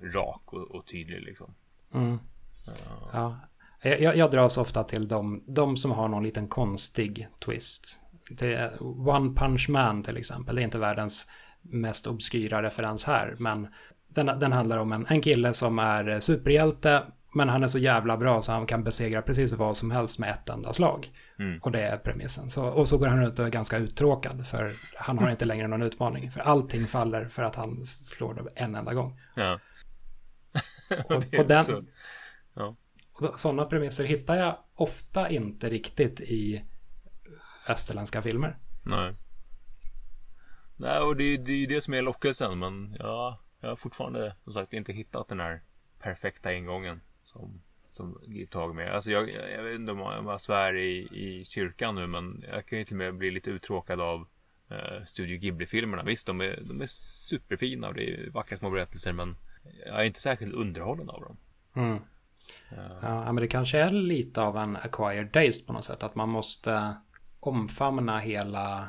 [0.00, 1.54] rak och, och tydlig liksom.
[1.94, 2.18] Mm.
[2.66, 3.10] Ja.
[3.12, 3.40] ja.
[3.82, 8.02] Jag, jag dras ofta till de, de som har någon liten konstig twist.
[8.30, 10.56] Det One Punch Man till exempel.
[10.56, 11.30] Det är inte världens
[11.62, 13.34] mest obskyra referens här.
[13.38, 13.68] Men
[14.08, 17.02] den, den handlar om en, en kille som är superhjälte.
[17.34, 20.30] Men han är så jävla bra så han kan besegra precis vad som helst med
[20.30, 21.10] ett enda slag.
[21.38, 21.58] Mm.
[21.62, 22.50] Och det är premissen.
[22.50, 24.46] Så, och så går han ut och är ganska uttråkad.
[24.46, 26.30] För han har inte längre någon utmaning.
[26.30, 29.20] För allting faller för att han slår det en enda gång.
[29.34, 29.60] Ja.
[31.04, 31.86] och, och den,
[32.54, 32.76] ja.
[33.12, 36.64] och sådana premisser hittar jag ofta inte riktigt i
[37.68, 38.56] västerländska filmer.
[38.82, 39.14] Nej.
[40.76, 42.58] Nej, och det, det är det som är lockelsen.
[42.58, 45.62] Men ja, jag har fortfarande som sagt inte hittat den här
[45.98, 48.94] perfekta ingången som, som grip tag med.
[48.94, 52.66] Alltså jag, jag, jag, vet inte om jag svär i, i kyrkan nu, men jag
[52.66, 54.26] kan ju till och med bli lite uttråkad av
[54.70, 56.02] eh, Studio Ghibli-filmerna.
[56.02, 59.36] Visst, de är, de är superfina och det är vackra små berättelser, men
[59.86, 61.36] jag är inte särskilt underhållen av dem.
[61.76, 61.98] Mm.
[62.72, 62.98] Uh.
[63.02, 66.28] Ja, men det kanske är lite av en acquired taste på något sätt, att man
[66.28, 66.94] måste
[67.46, 68.88] omfamna hela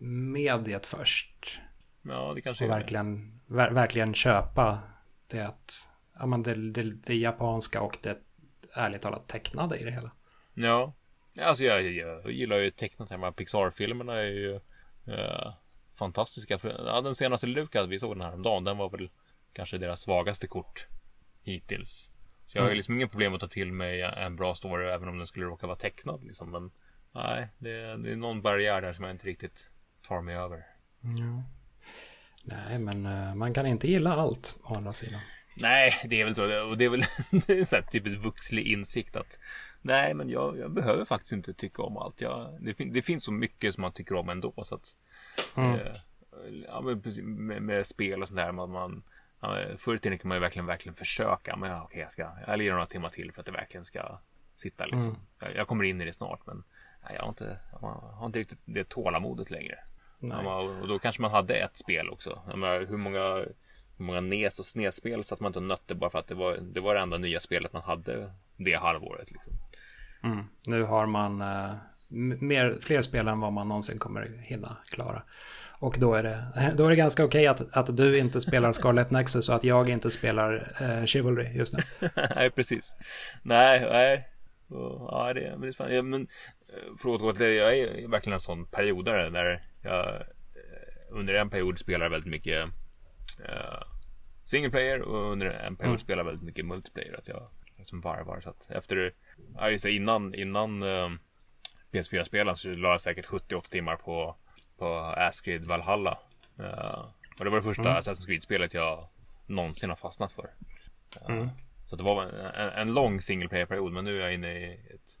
[0.00, 1.60] mediet först.
[2.02, 4.80] Ja, det kanske och är verkligen, ver verkligen köpa
[5.26, 8.18] det att ja, men det, det, det japanska och det
[8.74, 10.10] ärligt talat tecknade i det hela.
[10.54, 10.92] Ja,
[11.40, 13.36] alltså jag, jag gillar ju tecknat.
[13.36, 14.60] Pixar-filmerna är ju
[15.08, 15.52] uh,
[15.94, 16.58] fantastiska.
[16.62, 19.10] Ja, den senaste Lucas, vi såg den här om dagen, den var väl
[19.52, 20.86] kanske deras svagaste kort
[21.42, 22.12] hittills.
[22.46, 22.76] Så jag har ju mm.
[22.76, 25.66] liksom inga problem att ta till mig en bra story även om den skulle råka
[25.66, 26.50] vara tecknad liksom.
[26.50, 26.70] Men
[27.12, 29.70] nej, det, det är någon barriär där som jag inte riktigt
[30.08, 30.66] tar mig över.
[31.00, 31.42] Ja.
[32.44, 35.20] Nej, men uh, man kan inte gilla allt å andra sidan.
[35.54, 36.68] Nej, det är väl så.
[36.70, 37.02] Och det är väl
[37.70, 39.38] här typiskt vuxlig insikt att
[39.82, 42.20] nej, men jag, jag, behöver faktiskt inte tycka om allt.
[42.20, 44.52] Jag, det, det, finns så mycket som man tycker om ändå.
[44.64, 44.96] Så att,
[45.56, 45.74] mm.
[45.74, 45.92] eh,
[46.66, 48.52] ja, med, med, med, spel och sånt där.
[48.52, 49.02] Man, man,
[49.40, 51.56] ja, förr i tiden kan man ju verkligen, verkligen försöka.
[51.56, 54.18] Men ja, okej, jag ska, jag lirar några timmar till för att det verkligen ska
[54.56, 55.00] sitta liksom.
[55.00, 55.20] Mm.
[55.40, 56.64] Jag, jag, kommer in i det snart, men
[57.02, 59.78] nej, jag, har inte, jag har inte riktigt det tålamodet längre.
[60.20, 62.42] Ja, och då kanske man hade ett spel också.
[62.46, 63.34] Menar, hur många,
[63.96, 66.56] hur många NES och SNES-spel satt man inte och nötte bara för att det var
[66.56, 69.30] det, var det enda nya spelet man hade det halvåret.
[69.30, 69.52] Liksom.
[70.22, 70.44] Mm.
[70.66, 71.74] Nu har man uh,
[72.40, 75.22] mer, fler spel än vad man någonsin kommer hinna klara.
[75.78, 76.44] Och då är det,
[76.76, 79.64] då är det ganska okej okay att, att du inte spelar Scarlet Nexus och att
[79.64, 81.82] jag inte spelar uh, Chivalry just nu.
[82.36, 82.96] nej, precis.
[83.42, 84.28] Nej, nej.
[84.68, 86.02] Ja, det, är spännande.
[86.02, 86.26] Men, eh,
[86.98, 90.22] för att återgå till det, jag är verkligen en sån periodare där jag eh,
[91.10, 92.64] under en period spelar väldigt mycket
[93.40, 93.82] uh,
[94.42, 95.98] single player och under en period mm.
[95.98, 97.18] spelar väldigt mycket multiplayer.
[97.18, 99.12] Att jag liksom varvar så att efter,
[99.54, 101.10] ja just det, innan, innan uh,
[101.92, 104.36] PS4-spelen så la jag säkert 78 timmar på,
[104.78, 106.18] på Asgrid Valhalla.
[106.60, 107.04] Uh,
[107.38, 107.98] och det var det första mm.
[107.98, 109.08] Assassin's Creed-spelet jag
[109.46, 110.50] någonsin har fastnat för.
[111.28, 111.48] Uh, mm.
[111.86, 115.18] Så det var en, en lång single player-period men nu är jag inne i ett,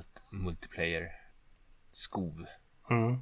[0.00, 2.32] ett multiplayer-skov.
[2.90, 3.18] Mm.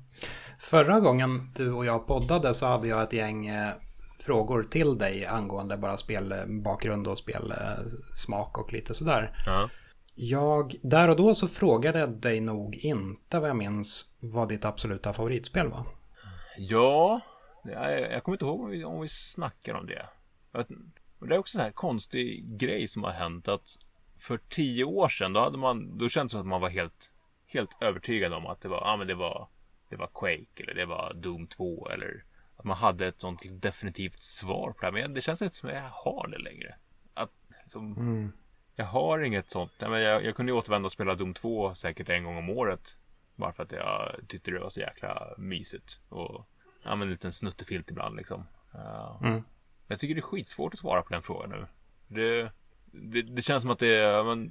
[0.58, 3.72] Förra gången du och jag poddade så hade jag ett gäng eh,
[4.18, 9.42] frågor till dig angående bara spelbakgrund och spelsmak och lite sådär.
[9.46, 9.70] Ja.
[10.14, 14.64] Jag, där och då så frågade jag dig nog inte vad jag minns vad ditt
[14.64, 15.86] absoluta favoritspel var.
[16.56, 17.20] Ja,
[17.64, 20.06] jag, jag kommer inte ihåg om vi, om vi snackar om det.
[21.28, 23.78] Det är också en här konstig grej som har hänt att
[24.22, 27.12] för tio år sedan då hade man, då kändes det som att man var helt,
[27.46, 29.48] helt övertygad om att det var, ja men det var
[29.92, 32.24] det var Quake eller det var Doom 2 eller
[32.56, 34.92] att man hade ett sånt definitivt svar på det här.
[34.92, 36.74] Men det känns inte som att jag har det längre.
[37.14, 37.30] Att
[37.62, 38.32] liksom, mm.
[38.76, 39.72] Jag har inget sånt.
[39.78, 42.98] Jag, jag, jag kunde ju återvända och spela Doom 2 säkert en gång om året.
[43.36, 46.00] Bara för att jag tyckte det var så jäkla mysigt.
[46.08, 46.46] Och
[46.82, 48.46] ja, men en liten snuttefilt ibland liksom.
[48.74, 49.44] Uh, mm.
[49.86, 51.66] Jag tycker det är skitsvårt att svara på den frågan nu.
[52.08, 52.52] Det,
[52.92, 54.50] det, det, känns som att det är, men,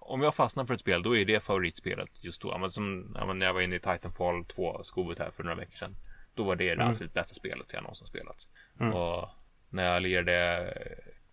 [0.00, 2.58] om jag fastnar för ett spel då är det favoritspelet just då.
[2.58, 5.94] Men som men, när jag var inne i Titanfall 2-skovet här för några veckor sedan.
[6.34, 6.88] Då var det det mm.
[6.88, 8.48] absolut bästa spelet jag någonsin spelat.
[8.80, 8.92] Mm.
[8.92, 9.28] Och
[9.70, 10.66] när jag lirade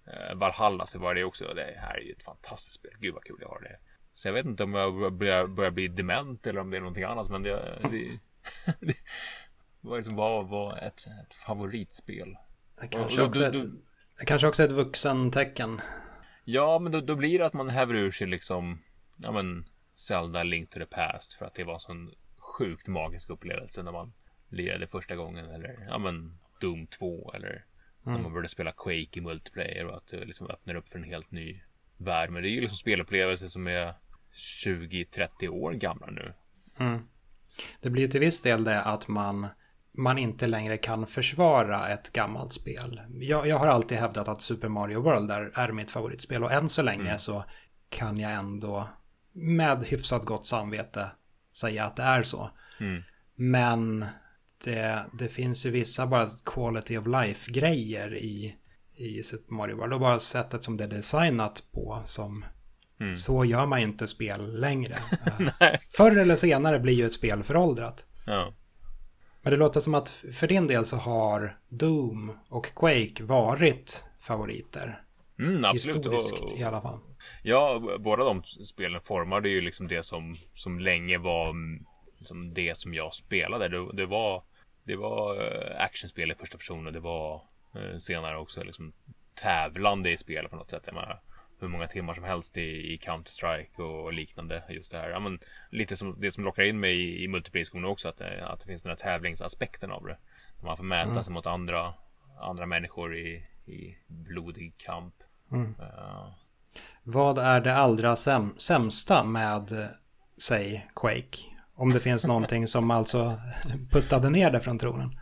[0.08, 2.92] eh, Valhalla så var det också, det här är ju ett fantastiskt spel.
[3.00, 3.78] Gud vad kul jag har det.
[4.14, 7.04] Så jag vet inte om jag börjar, börjar bli dement eller om det är någonting
[7.04, 7.30] annat.
[7.30, 8.20] Men det, det,
[8.80, 8.96] det
[9.82, 12.38] var liksom var, var ett, ett favoritspel.
[12.90, 13.66] Kanske, också ett,
[14.26, 15.82] kanske också ett vuxentecken.
[16.52, 18.82] Ja, men då, då blir det att man häver ur sig liksom,
[19.18, 23.30] ja men, Zelda Link to the Past för att det var en sån sjukt magisk
[23.30, 24.14] upplevelse när man
[24.50, 27.66] lirade första gången eller, ja men, Doom 2 eller
[28.06, 28.16] mm.
[28.16, 31.04] när man började spela Quake i multiplayer och att det liksom öppnar upp för en
[31.04, 31.62] helt ny
[31.98, 32.30] värld.
[32.30, 33.94] Men det är ju liksom spelupplevelser som är
[34.66, 36.34] 20-30 år gamla nu.
[36.80, 37.00] Mm.
[37.82, 39.48] Det blir ju till viss del det att man
[40.00, 43.02] man inte längre kan försvara ett gammalt spel.
[43.20, 46.70] Jag, jag har alltid hävdat att Super Mario World är, är mitt favoritspel och än
[46.70, 47.20] så länge mm.
[47.20, 47.46] så
[47.90, 48.88] kan jag ändå
[49.32, 51.12] med hyfsat gott samvete
[51.58, 52.50] säga att det är så.
[52.80, 53.04] Mm.
[53.36, 54.06] Men
[54.64, 58.56] det, det finns ju vissa bara quality of life-grejer i,
[58.96, 59.94] i Super Mario World.
[59.94, 62.46] Och bara sättet som det är designat på som
[63.00, 63.14] mm.
[63.14, 64.96] så gör man ju inte spel längre.
[65.90, 68.06] Förr eller senare blir ju ett spel föråldrat.
[68.26, 68.54] Ja.
[69.42, 75.02] Men det låter som att för din del så har Doom och Quake varit favoriter.
[75.40, 75.98] Mm, absolut.
[75.98, 77.00] Historiskt i alla fall.
[77.44, 81.56] Ja, båda de spelen formade ju liksom det som, som länge var
[82.18, 83.68] liksom det som jag spelade.
[83.68, 84.44] Det, det var,
[84.84, 87.42] det var eh, actionspel i första person och det var
[87.76, 88.94] eh, senare också liksom
[89.36, 90.84] tävlande i spel på något sätt.
[90.86, 91.22] Jag menar,
[91.60, 94.64] hur många timmar som helst i, i Counter-Strike och liknande.
[94.70, 95.10] Just det här.
[95.10, 95.40] Ja, men,
[95.70, 98.10] lite som det som lockar in mig i, i multiplayer också.
[98.10, 100.18] Att det, att det finns den här tävlingsaspekten av det.
[100.64, 101.24] Man får mäta mm.
[101.24, 101.94] sig mot andra,
[102.42, 105.16] andra människor i, i blodig kamp.
[105.52, 105.76] Mm.
[105.80, 106.34] Uh.
[107.04, 109.90] Vad är det allra säm sämsta med,
[110.42, 111.38] säg, Quake?
[111.74, 113.40] Om det finns någonting som alltså
[113.92, 115.20] puttade ner det från tronen.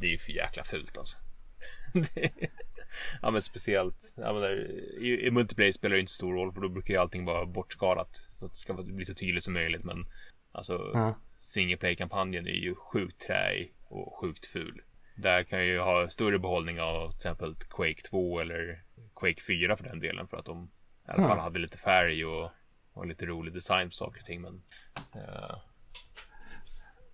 [0.00, 1.18] Det är ju för jäkla fult alltså.
[3.22, 6.60] ja men speciellt ja, men där, i, i multiplayer spelar det inte stor roll för
[6.60, 8.16] då brukar ju allting vara bortskalat.
[8.30, 9.84] Så att det ska bli så tydligt som möjligt.
[9.84, 10.06] Men
[10.52, 11.14] alltså ja.
[11.38, 14.82] single play-kampanjen är ju sjukt träig och sjukt ful.
[15.16, 18.82] Där kan jag ju ha större behållning av till exempel Quake 2 eller
[19.16, 20.28] Quake 4 för den delen.
[20.28, 20.70] För att de
[21.08, 22.50] i alla fall hade lite färg och,
[22.92, 24.40] och lite rolig design på saker och ting.
[24.40, 24.62] Men,
[25.16, 25.56] uh...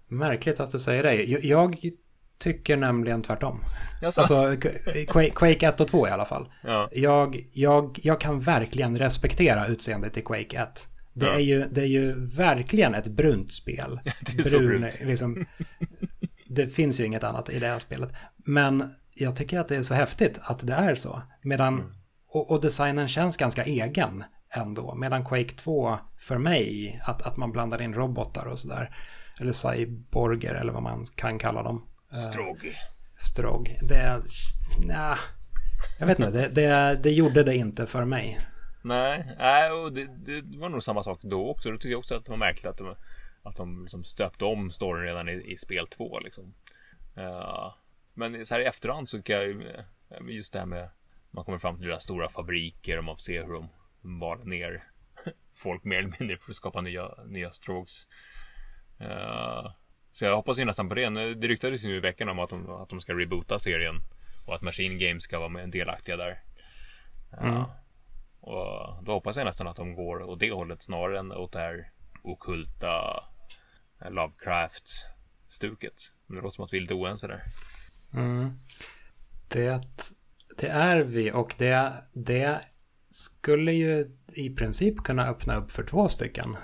[0.09, 1.15] Märkligt att du säger det.
[1.25, 1.77] Jag
[2.39, 3.61] tycker nämligen tvärtom.
[4.03, 4.21] Jaså?
[4.21, 4.57] Alltså
[5.35, 6.49] Quake 1 och 2 i alla fall.
[6.63, 6.89] Ja.
[6.93, 10.89] Jag, jag, jag kan verkligen respektera utseendet i Quake 1.
[11.13, 11.33] Det, ja.
[11.33, 14.01] är ju, det är ju verkligen ett brunt spel.
[14.21, 15.01] det är Brun, brunt.
[15.01, 15.47] Liksom,
[16.47, 18.13] det finns ju inget annat i det här spelet.
[18.37, 21.23] Men jag tycker att det är så häftigt att det är så.
[21.43, 21.87] Medan, mm.
[22.29, 24.95] och, och, designen känns ganska egen ändå.
[24.95, 28.97] Medan Quake 2 för mig, att, att man blandar in robotar och sådär.
[29.41, 31.87] Eller cyborger eller vad man kan kalla dem.
[32.13, 32.77] Strog.
[33.17, 33.79] Strog.
[33.83, 34.23] Det,
[34.79, 35.19] nja,
[35.99, 38.41] jag vet inte, det, det, det gjorde det inte för mig.
[38.83, 41.71] Nej, nej och det, det, var nog samma sak då också.
[41.71, 42.95] Då tyckte jag också att det var märkligt att de,
[43.43, 46.21] att de liksom stöpte om storyn redan i, i spel två.
[46.21, 46.55] Liksom.
[47.19, 47.75] Uh,
[48.15, 49.63] men så här i efterhand så kan jag
[50.29, 50.89] just det här med
[51.31, 53.69] man kommer fram till deras stora fabriker och man får se hur de
[54.01, 54.85] maler ner
[55.55, 58.07] folk mer eller mindre för att skapa nya, nya strokes.
[59.01, 59.73] Uh,
[60.17, 61.35] så jag hoppas ju nästan på det.
[61.35, 63.95] Det ryktades ju nu i veckan om att de, att de ska reboota serien.
[64.45, 66.43] Och att Machine Games ska vara delaktiga där.
[67.41, 67.55] Mm.
[67.55, 67.71] Uh,
[68.41, 71.59] och då hoppas jag nästan att de går åt det hållet snarare än åt det
[71.59, 71.91] här
[72.23, 73.25] okulta
[74.11, 76.13] Lovecraft-stuket.
[76.27, 77.43] Men det låter som att vi är lite oense där.
[78.15, 78.53] Mm.
[79.49, 79.81] Det,
[80.57, 82.61] det är vi och det, det
[83.11, 86.57] skulle ju i princip kunna öppna upp för två stycken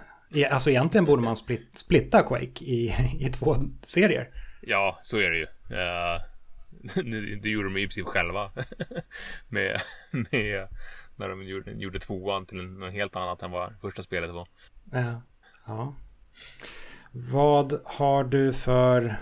[0.50, 4.28] Alltså egentligen borde man split, splitta Quake i, i två serier.
[4.60, 5.46] Ja, så är det ju.
[5.72, 6.20] Uh,
[7.42, 8.52] det gjorde de i princip själva.
[9.48, 9.80] med,
[10.10, 10.68] med,
[11.16, 14.48] när de gjorde, gjorde tvåan till något helt annat än vad första spelet var.
[14.92, 15.22] Ja.
[15.66, 15.94] ja.
[17.12, 19.20] Vad har du för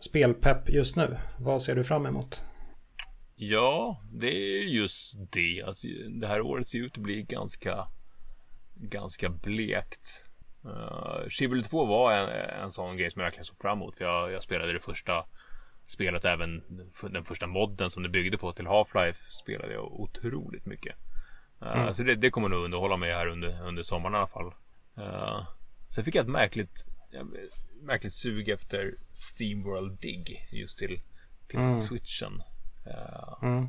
[0.00, 1.16] spelpepp just nu?
[1.38, 2.42] Vad ser du fram emot?
[3.36, 5.62] Ja, det är just det.
[5.66, 5.76] Att
[6.08, 7.88] det här året ser ut att bli ganska,
[8.74, 10.24] ganska blekt.
[10.66, 12.28] Uh, Chivalry 2 var en,
[12.62, 13.96] en sån grej som jag verkligen såg fram emot.
[13.96, 15.24] För jag, jag spelade det första
[15.86, 16.62] spelet, även
[17.10, 20.96] den första modden som det byggde på till Half-Life spelade jag otroligt mycket.
[21.62, 21.94] Uh, mm.
[21.94, 24.54] Så det, det, kommer nog underhålla mig här under, under sommaren i alla fall.
[24.98, 25.46] Uh,
[25.88, 26.84] sen fick jag ett märkligt,
[27.82, 31.00] märkligt sug efter Steamworld Dig just till,
[31.48, 31.70] till mm.
[31.70, 32.42] switchen.
[32.86, 33.68] Uh, mm.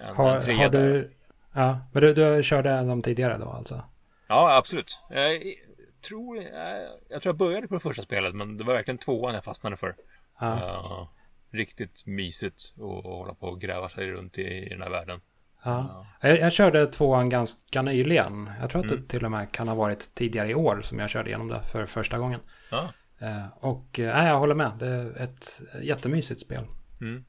[0.00, 1.12] en, har, en har du,
[1.52, 3.82] ja, men du, du körde dem tidigare då alltså?
[4.28, 4.98] Ja, absolut
[6.00, 6.44] tror, jag,
[7.10, 9.76] jag tror jag började på det första spelet men det var verkligen tvåan jag fastnade
[9.76, 9.94] för.
[10.40, 10.54] Ja.
[10.54, 11.08] Uh,
[11.50, 15.20] riktigt mysigt att hålla på och gräva sig runt i, i den här världen.
[15.64, 16.06] Ja.
[16.20, 18.50] Jag, jag, körde tvåan ganska nyligen.
[18.60, 19.02] Jag tror att mm.
[19.02, 21.62] det till och med kan ha varit tidigare i år som jag körde igenom det
[21.62, 22.40] för första gången.
[22.70, 22.92] Ja.
[23.22, 26.64] Uh, och uh, jag håller med, det är ett jättemysigt spel.
[27.00, 27.24] Mm.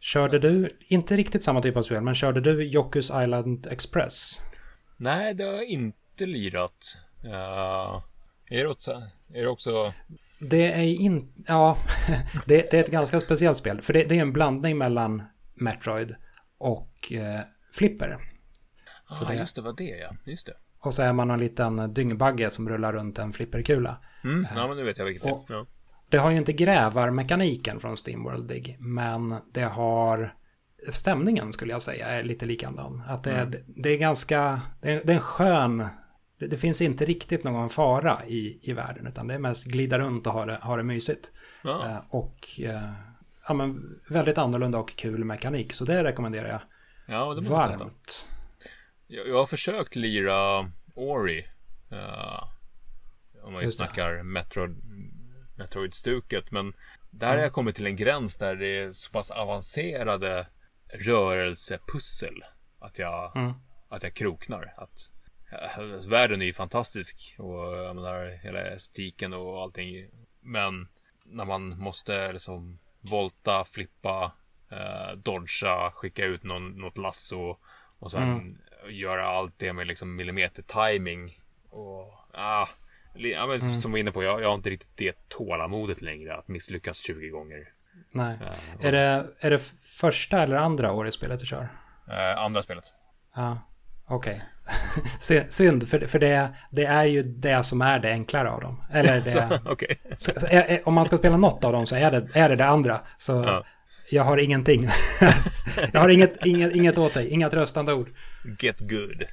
[0.00, 4.40] Körde du, inte riktigt samma typ av spel, men körde du Jokus Island Express?
[4.96, 6.98] Nej, det har jag inte lirat.
[7.22, 8.02] Ja,
[8.50, 9.02] är det också...
[9.34, 9.92] Är det också...
[10.38, 11.42] Det är inte...
[11.46, 11.78] Ja,
[12.46, 13.82] det, det, är ett ganska speciellt spel.
[13.82, 15.22] För det, det är en blandning mellan
[15.54, 16.14] Metroid
[16.58, 17.40] och eh,
[17.72, 18.18] Flipper.
[19.10, 20.16] Ja, ah, just det var det ja.
[20.24, 20.54] Just det.
[20.80, 23.96] Och så är man en liten dyngbagge som rullar runt en flipperkula.
[24.24, 25.56] Mm, ja, men nu vet jag vilket och, det är.
[25.56, 25.66] Ja.
[26.08, 30.34] det har ju inte grävarmekaniken från Steamworld Dig, men det har
[30.90, 33.02] stämningen skulle jag säga är lite likadan.
[33.08, 33.54] Att det, mm.
[33.66, 35.86] det är ganska, det är, det är en skön,
[36.40, 39.98] det, det, finns inte riktigt någon fara i, i världen, utan det är mest glida
[39.98, 41.30] runt och ha det, ha det mysigt.
[41.62, 41.88] Ja.
[41.88, 42.92] Eh, och eh,
[43.48, 46.60] ja, men väldigt annorlunda och kul mekanik, så det rekommenderar jag
[47.06, 48.28] ja, det varmt.
[49.06, 51.46] Jag, jag har försökt lira Ori.
[51.92, 52.44] Uh,
[53.42, 54.76] om man ju snackar Metroid,
[55.56, 56.50] Metroid-stuket.
[56.50, 56.72] Men
[57.10, 57.38] där mm.
[57.38, 60.46] har jag kommit till en gräns där det är så pass avancerade
[60.94, 62.44] rörelsepussel.
[62.78, 63.52] Att jag, mm.
[63.88, 64.74] att jag kroknar.
[64.76, 65.12] Att,
[66.08, 67.34] världen är ju fantastisk.
[67.38, 70.10] Och jag menar hela estetiken och allting.
[70.40, 70.84] Men
[71.24, 74.32] när man måste liksom volta, flippa,
[74.70, 77.56] eh, dodga, skicka ut någon, något lasso
[77.98, 78.58] och sen mm.
[78.90, 81.40] göra allt det med liksom millimeter timing.
[81.70, 82.68] Och ah,
[83.14, 83.76] ja, men mm.
[83.76, 86.98] som vi var inne på, jag, jag har inte riktigt det tålamodet längre att misslyckas
[86.98, 87.68] 20 gånger.
[88.14, 88.34] Nej.
[88.34, 91.62] Uh, är, det, är det första eller andra året spelet du kör?
[92.08, 92.84] Uh, andra spelet.
[93.34, 93.58] Ja,
[94.10, 94.42] okej.
[95.20, 95.44] Okay.
[95.48, 98.82] Synd, för, för det, det är ju det som är det enklare av dem.
[98.92, 99.20] Eller
[99.64, 99.96] det, okay.
[100.18, 102.66] så, är, om man ska spela något av dem så är det är det, det
[102.66, 103.00] andra.
[103.18, 103.64] Så ja.
[104.10, 104.88] jag har ingenting.
[105.92, 108.08] jag har inget, inget, inget åt dig, inga tröstande ord.
[108.58, 109.24] Get good.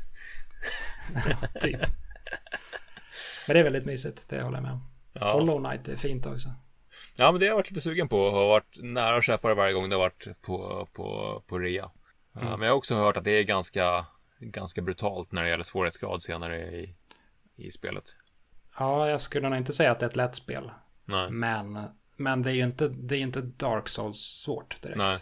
[1.13, 1.79] ja, typ.
[3.47, 4.89] Men det är väldigt mysigt, det håller jag med om.
[5.13, 5.31] Ja.
[5.31, 6.49] Hollow Knight är fint också.
[7.15, 8.31] Ja, men det har jag varit lite sugen på.
[8.31, 11.89] Har varit nära att köpa det varje gång det har varit på, på, på rea.
[12.35, 12.49] Mm.
[12.49, 14.05] Men jag har också hört att det är ganska,
[14.39, 16.95] ganska brutalt när det gäller svårighetsgrad senare i,
[17.55, 18.03] i spelet.
[18.79, 20.71] Ja, jag skulle nog inte säga att det är ett lätt spel.
[21.05, 21.31] Nej.
[21.31, 21.83] Men,
[22.15, 24.97] men det är ju inte, det är inte Dark Souls svårt direkt.
[24.97, 25.17] Nej.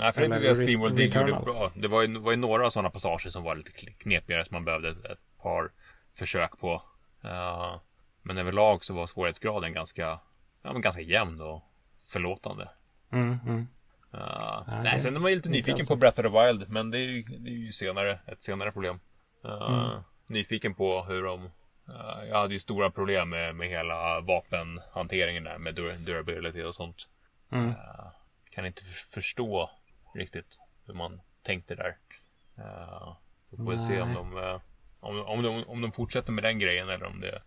[0.00, 1.72] Nej, för jag tyckte att Steamworld gjorde bra.
[1.74, 4.88] Det var ju, var ju några sådana passager som var lite knepigare som man behövde
[4.90, 5.72] ett par
[6.14, 6.82] försök på.
[7.24, 7.80] Uh,
[8.22, 10.20] men överlag så var svårighetsgraden ganska,
[10.62, 11.62] ja, men ganska jämn och
[12.02, 12.68] förlåtande.
[13.12, 13.68] Mm, mm.
[14.14, 16.90] Uh, ja, nej, sen är man ju lite nyfiken på Breath of the Wild, men
[16.90, 19.00] det är ju, det är ju senare, ett senare problem.
[19.44, 20.02] Uh, mm.
[20.26, 21.50] Nyfiken på hur de
[21.88, 26.74] Uh, jag hade ju stora problem med, med hela vapenhanteringen där med dur durability och
[26.74, 27.08] sånt.
[27.52, 27.68] Mm.
[27.68, 27.74] Uh,
[28.50, 29.70] kan inte förstå
[30.14, 31.96] riktigt hur man tänkte där.
[33.50, 34.60] Så får vi se om de
[35.00, 37.42] om, om, de, om de fortsätter med den grejen eller om det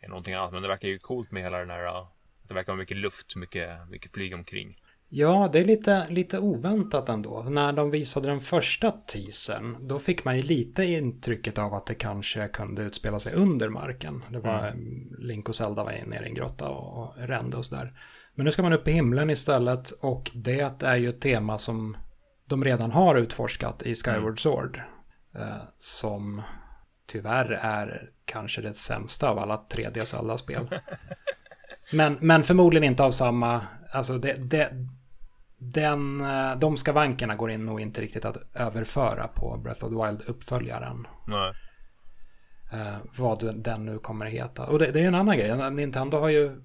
[0.00, 0.52] är någonting annat.
[0.52, 2.06] Men det verkar ju coolt med hela den här...
[2.42, 4.81] Det verkar vara mycket luft, mycket, mycket flyg omkring.
[5.14, 7.42] Ja, det är lite, lite oväntat ändå.
[7.42, 11.94] När de visade den första teasern, då fick man ju lite intrycket av att det
[11.94, 14.24] kanske kunde utspela sig under marken.
[14.30, 15.16] Det var mm.
[15.18, 17.92] Link och Zelda var nere i en grotta och rände och sådär.
[18.34, 21.96] Men nu ska man upp i himlen istället och det är ju ett tema som
[22.48, 24.36] de redan har utforskat i Skyward mm.
[24.36, 24.80] Sword.
[25.34, 26.42] Eh, som
[27.06, 30.68] tyvärr är kanske det sämsta av alla 3D Zelda-spel.
[31.92, 33.60] men, men förmodligen inte av samma,
[33.92, 34.72] alltså det, det,
[35.70, 39.96] den, eh, de skavankerna går in nog inte riktigt att överföra på Breath of the
[39.96, 41.06] Wild-uppföljaren.
[41.26, 41.52] Nej.
[42.74, 44.66] Uh, vad den nu kommer att heta.
[44.66, 45.70] Och det, det är en annan grej.
[45.70, 46.62] Nintendo har ju...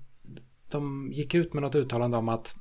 [0.72, 2.56] De gick ut med något uttalande om att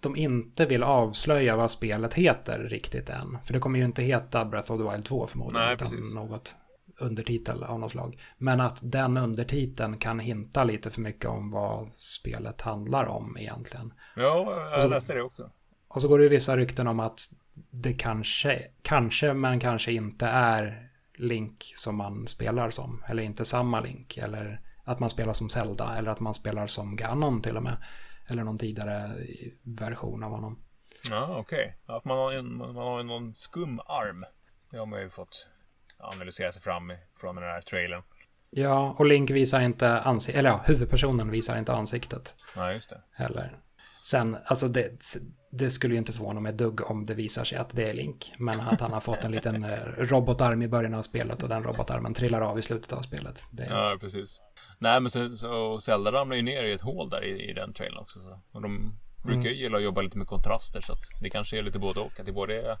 [0.00, 3.38] de inte vill avslöja vad spelet heter riktigt än.
[3.44, 5.66] För det kommer ju inte heta Breath of the Wild 2 förmodligen.
[5.66, 6.56] Nej, utan något
[7.00, 8.18] undertitel av något slag.
[8.38, 13.92] Men att den undertiteln kan hinta lite för mycket om vad spelet handlar om egentligen.
[14.16, 15.50] Ja, jag läste det också.
[15.94, 17.20] Och så går det vissa rykten om att
[17.70, 23.04] det kanske, kanske men kanske inte är Link som man spelar som.
[23.08, 24.16] Eller inte samma Link.
[24.16, 25.96] Eller att man spelar som Zelda.
[25.98, 27.76] Eller att man spelar som Ganon till och med.
[28.28, 29.14] Eller någon tidigare
[29.62, 30.58] version av honom.
[31.10, 31.76] Ja, okej.
[31.86, 31.96] Okay.
[31.96, 34.24] Att man har, en, man har någon skum arm.
[34.70, 35.46] Det har man ju fått
[35.98, 38.02] analysera sig fram från den här trailern.
[38.50, 42.34] Ja, och Link visar inte ansiktet, eller ja, huvudpersonen visar inte ansiktet.
[42.56, 43.00] Ja, just det.
[43.12, 43.58] Heller.
[44.02, 45.04] Sen, alltså det,
[45.56, 48.32] det skulle ju inte förvåna mig dugg om det visar sig att det är Link.
[48.38, 51.62] Men att han har fått en liten eh, robotarm i början av spelet och den
[51.62, 53.42] robotarmen trillar av i slutet av spelet.
[53.50, 53.66] Det...
[53.70, 54.40] Ja, precis.
[54.78, 57.72] Nej, men så, så Zelda ramlar ju ner i ett hål där i, i den
[57.72, 58.20] trailern också.
[58.20, 58.40] Så.
[58.52, 59.58] Och de brukar ju mm.
[59.58, 62.20] gilla att jobba lite med kontraster så att det kanske är lite både och.
[62.20, 62.78] Att det både är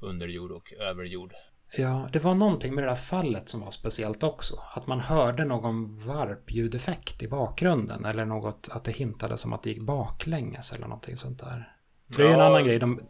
[0.00, 1.34] underjord och överjord.
[1.76, 4.60] Ja, det var någonting med det där fallet som var speciellt också.
[4.74, 8.04] Att man hörde någon varpljudeffekt i bakgrunden.
[8.04, 11.76] Eller något, att det hintade som att det gick baklänges eller någonting sånt där.
[12.16, 12.34] Det är ja.
[12.34, 12.78] en annan grej.
[12.78, 13.00] De,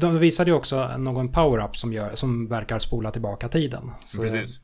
[0.00, 3.90] de visade ju också någon power-up som, som verkar spola tillbaka tiden.
[4.04, 4.60] Så Precis.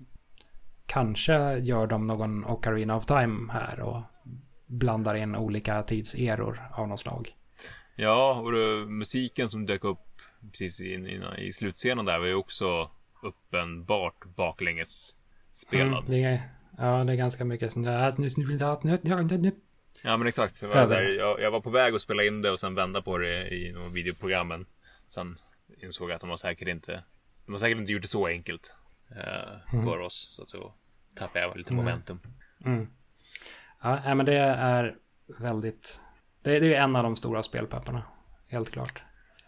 [0.86, 4.02] Kanske gör de någon Ocarina of Time här och
[4.66, 7.34] blandar in olika tidseror av något slag.
[7.96, 9.98] Ja, och det, musiken som dök upp
[10.52, 12.90] precis i, i, i slutscenen där var ju också
[13.22, 15.16] uppenbart baklänges
[15.52, 15.98] spelad.
[15.98, 16.42] Mm, det är,
[16.78, 17.98] ja, det är ganska mycket sånt där.
[20.02, 20.54] Ja men exakt.
[20.54, 23.02] Så var där, jag, jag, var på väg att spela in det och sen vända
[23.02, 24.66] på det i någon videoprogrammen.
[25.08, 25.36] Sen
[25.82, 27.02] insåg jag att de har säkert inte
[27.46, 28.74] De har säkert inte gjort det så enkelt
[29.10, 29.84] eh, mm.
[29.84, 30.34] för oss.
[30.36, 30.74] Så att så
[31.16, 32.20] tappade jag lite momentum.
[32.64, 32.88] Mm.
[33.82, 36.00] Ja, men det är väldigt
[36.44, 38.02] det, det är en av de stora spelpepparna.
[38.48, 39.02] Helt klart.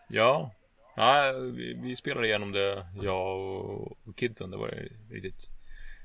[0.09, 0.55] Ja.
[0.97, 4.51] Ja, vi, vi spelade igenom det, jag och kidsen.
[4.51, 5.49] Det var riktigt,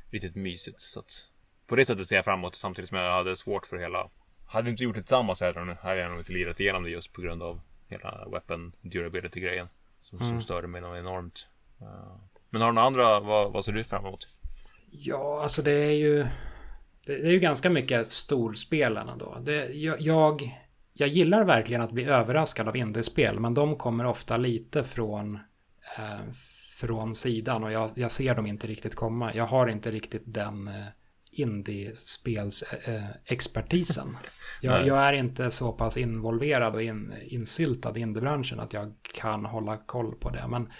[0.10, 0.82] riktigt mysigt.
[0.82, 1.28] Så att
[1.68, 4.10] på det sättet ser jag framåt samtidigt som jag hade svårt för hela...
[4.52, 5.46] Hade vi inte gjort det tillsammans så
[5.82, 9.68] hade jag nog inte lirat igenom det just på grund av hela weapon durability-grejen.
[10.02, 10.30] Som, mm.
[10.30, 11.48] som störde mig något enormt.
[12.50, 14.28] Men har du några andra, vad, vad ser du fram emot?
[14.92, 16.26] Ja, alltså det är ju...
[17.06, 19.38] Det är ju ganska mycket storspelen ändå.
[19.42, 20.60] Det, jag, jag,
[20.94, 25.36] jag gillar verkligen att bli överraskad av indiespel, men de kommer ofta lite från,
[25.98, 26.32] eh,
[26.80, 29.34] från sidan och jag, jag, ser dem inte riktigt komma.
[29.34, 30.86] Jag har inte riktigt den eh,
[31.32, 34.18] indiespelsexpertisen.
[34.64, 39.46] Jag, jag, är inte så pass involverad och in, insyltad i indiebranschen att jag kan
[39.46, 40.48] hålla koll på det.
[40.48, 40.72] Men,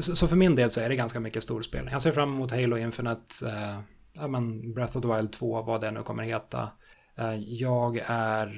[0.00, 1.88] så, så, för min del så är det ganska mycket storspel.
[1.92, 3.80] Jag ser fram emot Halo Infinite, eh,
[4.16, 6.70] ja, men Breath of the Wild 2, vad det nu kommer heta.
[7.18, 8.54] Eh, jag är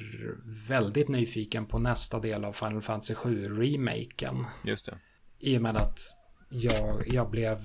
[0.69, 4.45] väldigt nyfiken på nästa del av Final Fantasy 7-remaken.
[4.65, 4.99] Just det.
[5.39, 5.99] I och med att
[6.49, 7.59] jag, jag blev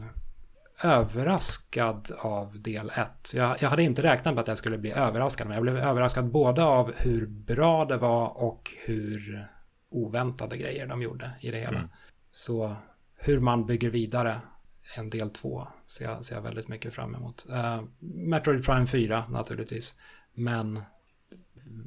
[0.84, 3.34] överraskad av del 1.
[3.36, 6.26] Jag, jag hade inte räknat med att jag skulle bli överraskad, men jag blev överraskad
[6.26, 9.48] både av hur bra det var och hur
[9.90, 11.78] oväntade grejer de gjorde i det hela.
[11.78, 11.90] Mm.
[12.32, 12.76] Så
[13.18, 14.42] hur man bygger vidare
[14.96, 17.46] en del 2 ser jag, ser jag väldigt mycket fram emot.
[17.50, 19.96] Uh, Metroid Prime 4 naturligtvis.
[20.34, 20.82] Men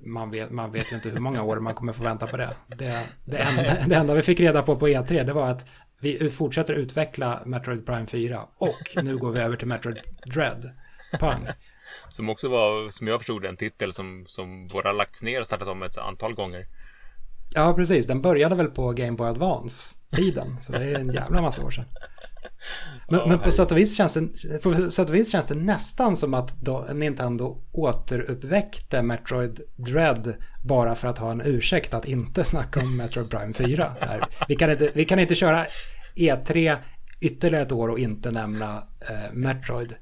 [0.05, 2.57] man vet, man vet ju inte hur många år man kommer få vänta på det.
[2.67, 5.69] Det, det, enda, det enda vi fick reda på på E3 det var att
[6.01, 10.71] vi fortsätter utveckla Metroid Prime 4 och nu går vi över till Metroid Dread.
[11.21, 11.49] Pang.
[12.09, 15.71] Som också var, som jag förstod en titel som, som våra lagts ner och startats
[15.71, 16.67] om ett antal gånger.
[17.55, 18.07] Ja, precis.
[18.07, 20.57] Den började väl på Game Boy Advance-tiden.
[20.61, 21.85] Så det är en jävla massa år sedan.
[23.09, 25.55] Men, ja, men på, sätt och vis känns det, på sätt och vis känns det
[25.55, 30.35] nästan som att då Nintendo återuppväckte Metroid Dread
[30.65, 33.97] bara för att ha en ursäkt att inte snacka om Metroid Prime 4.
[34.01, 35.67] Här, vi, kan inte, vi kan inte köra
[36.15, 36.77] E3
[37.21, 39.95] ytterligare ett år och inte nämna eh, Metroid.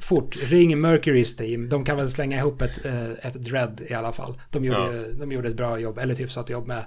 [0.00, 1.68] Fort, ring Mercurys team.
[1.68, 4.40] De kan väl slänga ihop ett, eh, ett Dread i alla fall.
[4.50, 5.14] De gjorde, ja.
[5.18, 6.84] de gjorde ett bra jobb, eller ett hyfsat jobb med,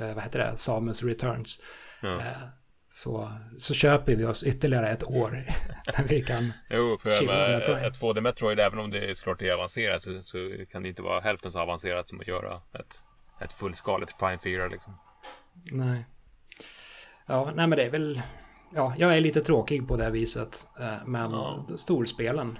[0.00, 1.60] eh, vad heter det, Samus Returns.
[2.02, 2.22] Ja.
[2.94, 5.30] Eh, så, så köper vi oss ytterligare ett år
[5.98, 9.52] när vi kan Jo, för med ett 2D Metroid, även om det är såklart är
[9.52, 10.38] avancerat så, så,
[10.70, 13.00] kan det inte vara hälften så avancerat som att göra ett,
[13.40, 14.98] ett fullskaligt Prime 4 liksom.
[15.72, 16.04] Nej.
[17.26, 18.22] Ja, nej men det är väl...
[18.74, 20.66] Ja, jag är lite tråkig på det viset.
[20.80, 21.66] Eh, men ja.
[21.76, 22.58] storspelen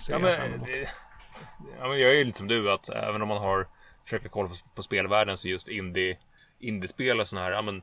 [0.00, 0.68] ser ja, men, jag fram emot.
[1.80, 3.68] Ja, men jag är ju lite som du, att även om man har
[4.04, 6.18] försöker kolla på, på spelvärlden så just indie,
[6.58, 7.82] indiespel och sådana här, ja men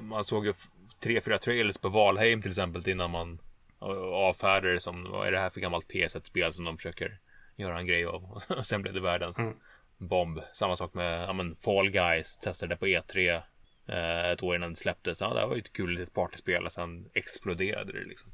[0.00, 0.54] man såg ju
[1.02, 3.38] tre, fyra trailers på Valheim till exempel innan man
[4.12, 7.18] avfärdar det som vad är det här för gammalt PS1-spel som de försöker
[7.56, 8.42] göra en grej av.
[8.48, 9.54] Och sen blev det världens mm.
[9.98, 10.40] bomb.
[10.54, 13.42] Samma sak med ja, men Fall Guys, testade det på E3
[13.86, 15.20] eh, ett år innan det släpptes.
[15.20, 18.32] Ja, det här var ju ett kul litet partyspel och sen exploderade det liksom.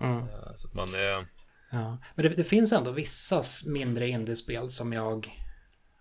[0.00, 0.18] Mm.
[0.18, 0.94] Eh, så att man...
[0.94, 1.24] Eh...
[1.70, 5.30] Ja, men det, det, finns ändå vissa mindre indiespel som jag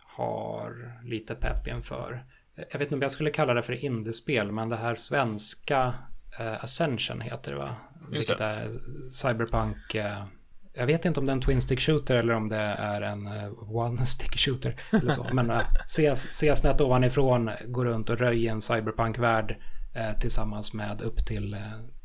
[0.04, 2.26] har lite pepp inför
[2.56, 5.94] jag vet inte om jag skulle kalla det för indiespel, men det här svenska
[6.40, 7.76] eh, Ascension heter det va?
[8.12, 8.46] Just Vilket det.
[8.46, 8.72] är
[9.12, 9.96] Cyberpunk.
[9.96, 10.26] Eh,
[10.74, 13.28] jag vet inte om det är en Twin Stick Shooter eller om det är en
[13.28, 14.76] uh, One Stick Shooter.
[14.92, 15.28] Eller så.
[15.34, 19.58] Men uh, ses, ses nätt ovanifrån, går runt och röjer en Cyberpunk-värld
[19.96, 21.60] uh, tillsammans med upp till uh,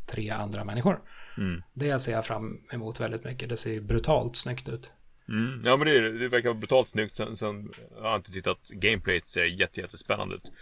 [0.07, 1.01] tre andra människor.
[1.39, 1.63] Mm.
[1.75, 3.49] Det ser jag fram emot väldigt mycket.
[3.49, 4.93] Det ser brutalt snyggt ut.
[5.29, 5.61] Mm.
[5.65, 7.17] Ja men det, det verkar brutalt snyggt.
[7.17, 10.53] Sen, sen jag har inte tittat gameplayet ser jätte, jättespännande ut.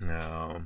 [0.00, 0.62] Ja,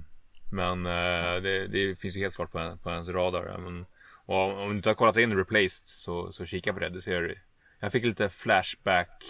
[0.53, 3.59] men uh, det, det, finns ju helt klart på, på ens radar.
[3.59, 3.87] Men,
[4.27, 6.89] och om du inte har kollat in Replaced så, så kika på det.
[6.89, 7.43] det ser,
[7.81, 9.25] jag fick lite flashback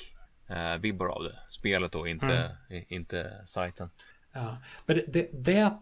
[0.51, 1.39] uh, vibbar av det.
[1.49, 2.85] Spelet då, inte, mm.
[2.89, 3.91] inte sajten.
[4.33, 5.73] Ja, men det, det, det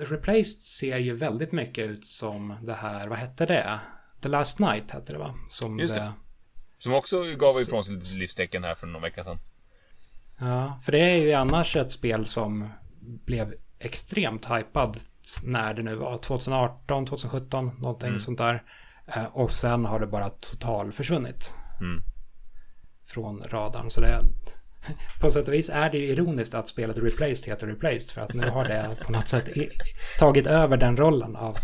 [0.00, 3.80] Replaced ser ju väldigt mycket ut som det här, vad hette det?
[4.22, 5.34] The Last Night hette det va?
[5.48, 6.00] Som Just det.
[6.00, 6.12] det
[6.82, 9.38] som också gav ifrån sig lite livstecken här för någon vecka sedan.
[10.38, 12.68] Ja, för det är ju annars ett spel som
[13.00, 14.96] blev extremt hypad
[15.42, 16.18] när det nu var.
[16.18, 18.20] 2018, 2017, någonting mm.
[18.20, 18.62] sånt där.
[19.06, 21.54] Eh, och sen har det bara total försvunnit.
[21.80, 22.02] Mm.
[23.06, 23.90] Från radarn.
[23.90, 24.20] Så det,
[25.20, 28.10] på sätt och vis är det ju ironiskt att spelet Replaced heter Replaced.
[28.10, 29.48] För att nu har det på något sätt
[30.18, 31.56] tagit över den rollen av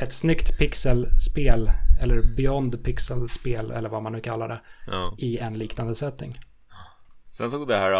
[0.00, 1.70] ett snyggt pixelspel
[2.00, 5.14] eller Beyond pixelspel eller vad man nu kallar det ja.
[5.18, 6.38] i en liknande setting.
[7.30, 7.90] Sen såg det här,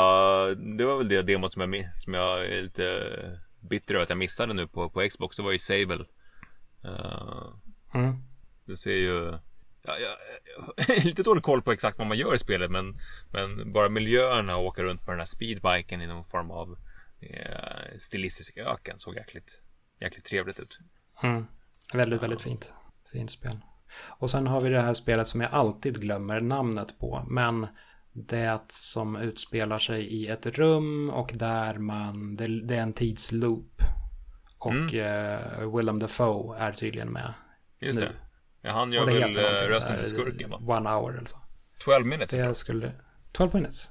[0.76, 3.12] det var väl det demot som jag, som jag är lite
[3.60, 5.36] bitter över att jag missade nu på, på Xbox.
[5.36, 6.04] Det var ju Sable.
[6.84, 7.54] Uh,
[7.94, 8.16] mm.
[8.64, 9.38] Det ser ju...
[9.82, 10.16] Ja, jag,
[10.86, 12.98] jag, lite dålig koll på exakt vad man gör i spelet men,
[13.32, 16.78] men bara miljöerna och åka runt på den här speedbiken i någon form av
[17.20, 19.62] eh, stilistisk öken såg jäkligt,
[20.00, 20.78] jäkligt trevligt ut.
[21.22, 21.46] Mm.
[21.94, 22.72] Väldigt, väldigt fint.
[23.12, 23.58] Fint spel.
[24.06, 27.24] Och sen har vi det här spelet som jag alltid glömmer namnet på.
[27.28, 27.66] Men
[28.12, 33.82] det som utspelar sig i ett rum och där man, det, det är en tidsloop.
[34.58, 34.94] Och mm.
[34.94, 37.34] uh, Willem Dafoe är tydligen med
[37.78, 38.04] Just nu.
[38.04, 38.12] det.
[38.60, 40.56] Ja, han gör väl eh, rösten till skurken va?
[40.78, 41.36] One hour eller så.
[41.78, 42.30] 12 minutes.
[42.30, 42.92] Det skulle,
[43.32, 43.90] 12 minutes.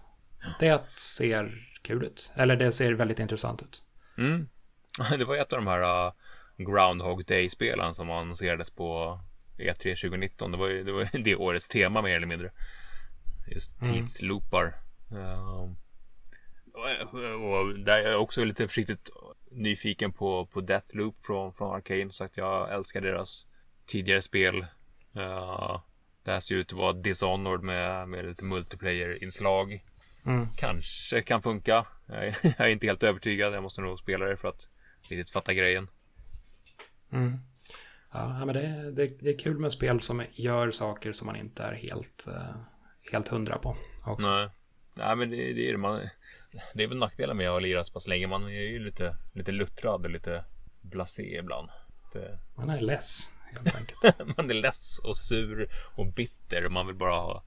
[0.60, 2.32] Det ser kul ut.
[2.36, 3.84] Eller det ser väldigt intressant ut.
[4.18, 4.48] Mm.
[5.18, 6.12] Det var ett av de här uh,
[6.58, 9.20] Groundhog Day-spelen som annonserades på
[9.58, 10.51] E3 2019.
[10.51, 12.51] Det var ju det, var det årets tema mer eller mindre.
[13.47, 13.93] Just mm.
[13.93, 14.74] tidsloopar.
[15.12, 15.74] Uh,
[17.34, 19.10] och där är jag också lite försiktigt
[19.51, 22.01] nyfiken på, på Deathloop från, från Arcane.
[22.01, 23.47] Som sagt, jag älskar deras
[23.86, 24.55] tidigare spel.
[25.18, 25.82] Uh,
[26.24, 29.84] det här ser ut att vara Dishonored med, med lite multiplayer-inslag.
[30.26, 30.47] Mm.
[30.58, 31.86] Kanske kan funka.
[32.05, 33.53] Jag är, jag är, inte helt övertygad.
[33.53, 34.70] Jag måste nog spela det för att
[35.10, 35.88] riktigt fatta grejen.
[37.12, 37.39] Mm.
[38.12, 41.64] Ja, men det, det, det, är kul med spel som gör saker som man inte
[41.64, 42.55] är helt, uh,
[43.12, 43.78] helt hundra på.
[44.05, 44.30] Också.
[44.30, 44.49] Nej.
[44.93, 45.99] Nej, men det, det, är man.
[46.74, 48.28] Det är väl nackdelen med att lira så pass länge.
[48.28, 50.45] Man är ju lite, lite luttrad och lite
[50.82, 51.70] blasé ibland.
[52.14, 52.39] Det...
[52.55, 54.38] Man är less, helt enkelt.
[54.38, 56.66] man är less och sur och bitter.
[56.66, 57.43] Och man vill bara ha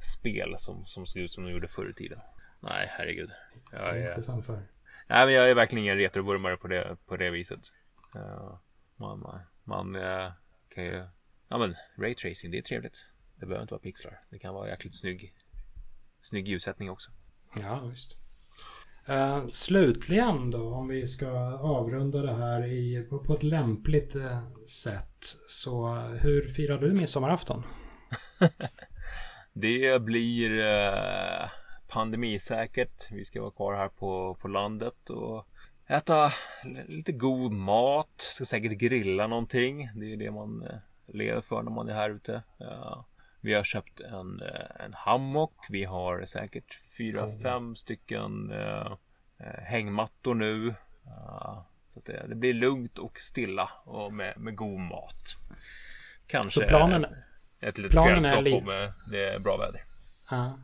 [0.00, 2.18] spel som, som ser ut som de gjorde förr i tiden.
[2.60, 3.30] Nej, herregud.
[3.72, 4.08] Jag är...
[4.08, 4.62] Inte som förr.
[5.06, 7.60] Nej, men jag är verkligen ingen retrovurmare på det, på det viset.
[8.98, 10.32] Man, man uh,
[10.68, 11.04] kan ju...
[11.48, 13.08] Ja, men raytracing, det är trevligt.
[13.36, 14.20] Det behöver inte vara pixlar.
[14.30, 15.34] Det kan vara jäkligt snygg,
[16.20, 17.10] snygg ljussättning också.
[17.56, 18.16] Ja, visst.
[19.08, 24.54] Uh, slutligen då, om vi ska avrunda det här i, på, på ett lämpligt uh,
[24.66, 25.36] sätt.
[25.48, 27.62] Så hur firar du midsommarafton?
[29.52, 31.48] det blir uh,
[31.88, 33.10] pandemisäkert.
[33.10, 35.46] Vi ska vara kvar här på, på landet och
[35.88, 36.32] äta
[36.86, 38.14] lite god mat.
[38.16, 39.90] Ska säkert grilla någonting.
[39.94, 40.68] Det är det man
[41.06, 42.42] lever för när man är här ute.
[43.40, 45.66] Vi har köpt en, eh, en hammock.
[45.70, 48.96] Vi har säkert fyra, fem stycken uh,
[49.58, 50.74] hängmattor nu.
[51.88, 55.36] Så det, det, blir lugnt och stilla och med, med god mat.
[56.26, 57.06] Kanske planen,
[57.60, 59.82] ett litet kvällstopp om det är bra väder.
[60.30, 60.58] Ja.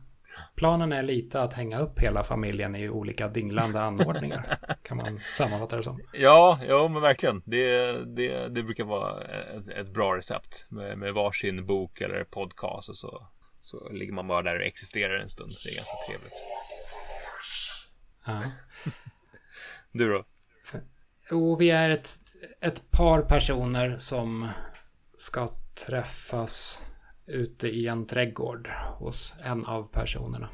[0.55, 4.57] Planen är lite att hänga upp hela familjen i olika dinglande anordningar.
[4.83, 6.01] kan man sammanfatta det som.
[6.13, 7.41] Ja, ja men verkligen.
[7.45, 10.65] Det, det, det brukar vara ett, ett bra recept.
[10.69, 13.27] Med, med varsin bok eller podcast och så,
[13.59, 15.53] så ligger man bara där och existerar en stund.
[15.63, 16.43] Det är ganska trevligt.
[18.25, 18.41] Ja.
[19.91, 20.23] du då?
[21.31, 22.09] Jo, vi är ett,
[22.61, 24.49] ett par personer som
[25.17, 25.49] ska
[25.87, 26.85] träffas
[27.27, 30.49] ute i en trädgård hos en av personerna.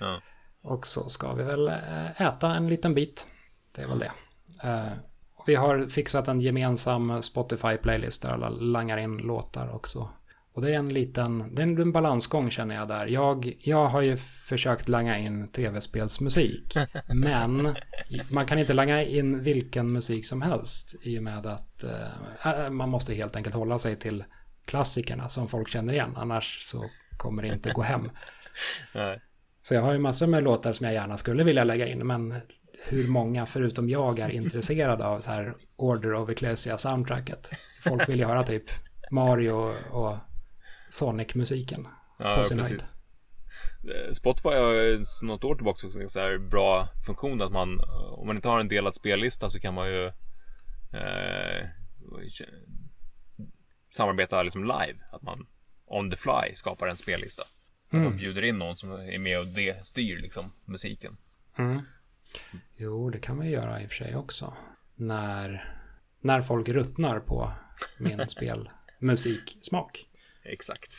[0.00, 0.20] Ja.
[0.62, 3.26] Och så ska vi väl eh, äta en liten bit.
[3.74, 4.12] Det är väl det.
[4.62, 4.92] Eh,
[5.46, 10.08] vi har fixat en gemensam Spotify-playlist där alla langar in låtar också.
[10.58, 13.06] Och det är en liten, det är en balansgång känner jag där.
[13.06, 16.76] Jag, jag har ju försökt langa in tv-spelsmusik.
[17.06, 17.76] men
[18.30, 20.94] man kan inte langa in vilken musik som helst.
[21.02, 24.24] I och med att eh, man måste helt enkelt hålla sig till
[24.64, 26.12] klassikerna som folk känner igen.
[26.16, 26.84] Annars så
[27.18, 28.10] kommer inte gå hem.
[29.62, 32.06] Så jag har ju massor med låtar som jag gärna skulle vilja lägga in.
[32.06, 32.34] Men
[32.84, 37.50] hur många förutom jag är intresserade av så här Order of Ecclesia soundtracket.
[37.82, 38.64] Folk vill ju höra typ
[39.10, 40.16] Mario och
[40.90, 41.88] Sonic-musiken.
[42.18, 42.98] Ja, på sin precis.
[43.84, 44.16] Höjd.
[44.16, 48.36] Spotify har något år tillbaka också en så här bra funktion att man om man
[48.36, 50.06] inte har en delad spellista så kan man ju
[50.92, 51.66] eh,
[53.92, 54.98] samarbeta liksom live.
[55.12, 55.46] Att man
[55.90, 57.42] on the fly skapar en spellista.
[57.92, 58.06] Mm.
[58.06, 61.16] Och bjuder in någon som är med och det styr liksom musiken.
[61.58, 61.82] Mm.
[62.76, 64.56] Jo, det kan man göra i och för sig också.
[64.94, 65.74] När,
[66.20, 67.52] när folk ruttnar på
[67.98, 70.08] min spelmusiksmak.
[70.42, 70.94] Exakt.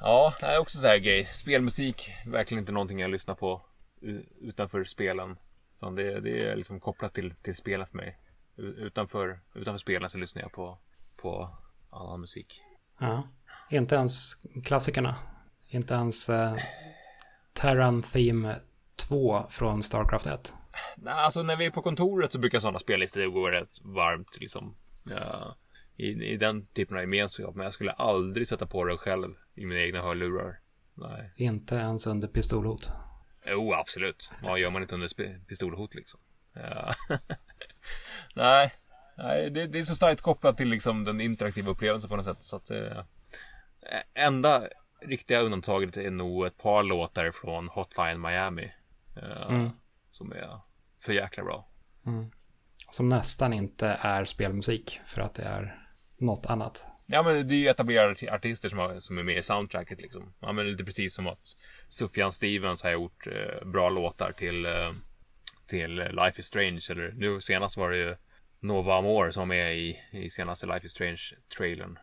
[0.00, 1.24] Ja, det är också så här grej.
[1.24, 3.62] Spelmusik, verkligen inte någonting jag lyssnar på
[4.40, 5.38] utanför spelen.
[5.96, 8.18] det, det är liksom kopplat till, till spelen för mig.
[8.56, 10.78] Utanför, utanför spelen så lyssnar jag på
[11.18, 11.50] på
[11.90, 12.62] annan musik.
[12.98, 13.28] Ja,
[13.70, 14.34] inte ens
[14.64, 15.14] klassikerna.
[15.68, 16.56] Inte ens eh,
[17.52, 18.56] Terran Theme
[18.96, 20.54] 2 från Starcraft 1.
[20.96, 24.76] Nej, alltså när vi är på kontoret så brukar sådana spellistor gå rätt varmt liksom.
[25.04, 25.56] Ja,
[25.96, 27.54] i, I den typen av gemenskap.
[27.54, 30.60] Men jag skulle aldrig sätta på det själv i mina egna hörlurar.
[30.94, 31.32] nej.
[31.36, 32.90] Inte ens under pistolhot.
[33.46, 34.30] Jo, absolut.
[34.42, 36.20] Vad gör man inte under pistolhot liksom?
[36.52, 36.94] Ja.
[38.34, 38.72] nej,
[39.18, 42.42] nej det, det, är så starkt kopplat till liksom den interaktiva upplevelsen på något sätt.
[42.42, 43.02] Så att, eh,
[44.14, 44.62] enda
[45.00, 48.72] riktiga undantaget är nog ett par låtar från Hotline Miami.
[49.16, 49.70] Eh, mm.
[50.10, 50.60] Som är
[51.00, 51.68] för jäkla bra.
[52.06, 52.30] Mm.
[52.90, 56.84] Som nästan inte är spelmusik för att det är något annat.
[57.06, 60.34] Ja men det är ju etablerade artister som, har, som är med i soundtracket liksom.
[60.40, 61.56] Ja men lite precis som att
[61.88, 64.90] Sufjan Stevens har gjort eh, bra låtar till, eh,
[65.66, 66.82] till Life is Strange.
[66.90, 68.16] Eller nu senast var det ju
[68.60, 71.98] Nova Amor som är i, i senaste Life is Strange-trailern.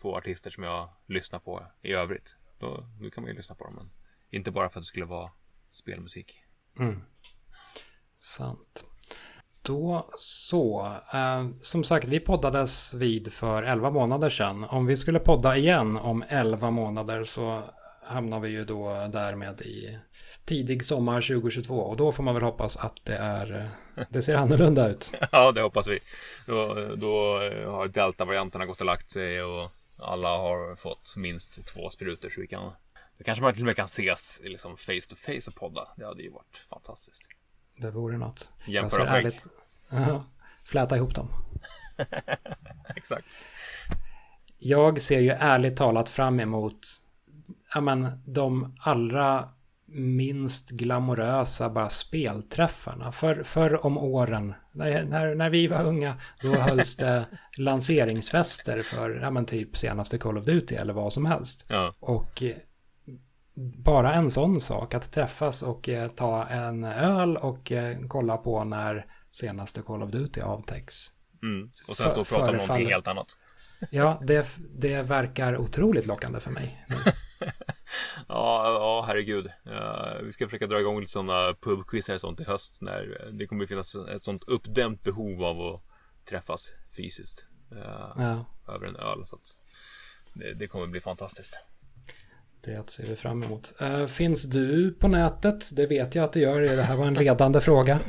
[0.00, 2.36] Två artister som jag lyssnar på i övrigt.
[2.58, 3.90] Då, nu kan man ju lyssna på dem men
[4.30, 5.30] inte bara för att det skulle vara
[5.70, 6.42] spelmusik.
[6.78, 7.02] Mm.
[8.16, 8.84] Sant.
[9.62, 10.92] Då så.
[11.14, 14.64] Eh, som sagt, vi poddades vid för 11 månader sedan.
[14.64, 17.62] Om vi skulle podda igen om 11 månader så
[18.02, 19.98] hamnar vi ju då därmed i
[20.44, 21.76] tidig sommar 2022.
[21.76, 23.70] Och då får man väl hoppas att det är
[24.08, 25.12] det ser annorlunda ut.
[25.32, 25.98] ja, det hoppas vi.
[26.46, 32.30] Då, då har delta-varianterna gått och lagt sig och alla har fått minst två sprutor
[32.30, 32.72] så vi kan
[33.18, 35.88] då kanske man till och med kan ses liksom face to face och podda.
[35.96, 37.28] Det hade ju varit fantastiskt.
[37.76, 38.52] Det vore något.
[38.66, 39.24] Jämföra skägg.
[39.24, 39.46] Ärligt...
[40.64, 41.28] Fläta ihop dem.
[42.96, 43.40] Exakt.
[44.58, 46.86] Jag ser ju ärligt talat fram emot
[47.74, 49.48] ja, men, de allra
[49.94, 53.12] minst glamorösa bara spelträffarna.
[53.12, 57.24] För, förr om åren, när, när, när, vi var unga, då hölls det
[57.58, 61.66] lanseringsfester för ja, men typ senaste Call of Duty eller vad som helst.
[61.68, 61.94] Ja.
[62.00, 62.42] Och
[63.84, 68.64] bara en sån sak, att träffas och eh, ta en öl och eh, kolla på
[68.64, 71.06] när senaste Call of Duty avtäcks.
[71.42, 71.70] Mm.
[71.88, 73.26] Och sen stå och prata om någonting helt annat.
[73.90, 76.86] Ja, det, det verkar otroligt lockande för mig.
[78.28, 79.46] ja, ja, herregud.
[79.66, 82.80] Uh, vi ska försöka dra igång lite sådana pubquizar och sånt i höst.
[82.80, 85.82] När det kommer att finnas ett sånt uppdämt behov av att
[86.28, 87.46] träffas fysiskt.
[87.72, 88.44] Uh, ja.
[88.68, 89.26] Över en öl.
[89.26, 89.38] Så
[90.34, 91.58] det, det kommer bli fantastiskt.
[92.60, 93.72] Det ser vi fram emot.
[93.82, 95.76] Uh, finns du på nätet?
[95.76, 96.60] Det vet jag att du gör.
[96.60, 98.00] Det här var en ledande fråga.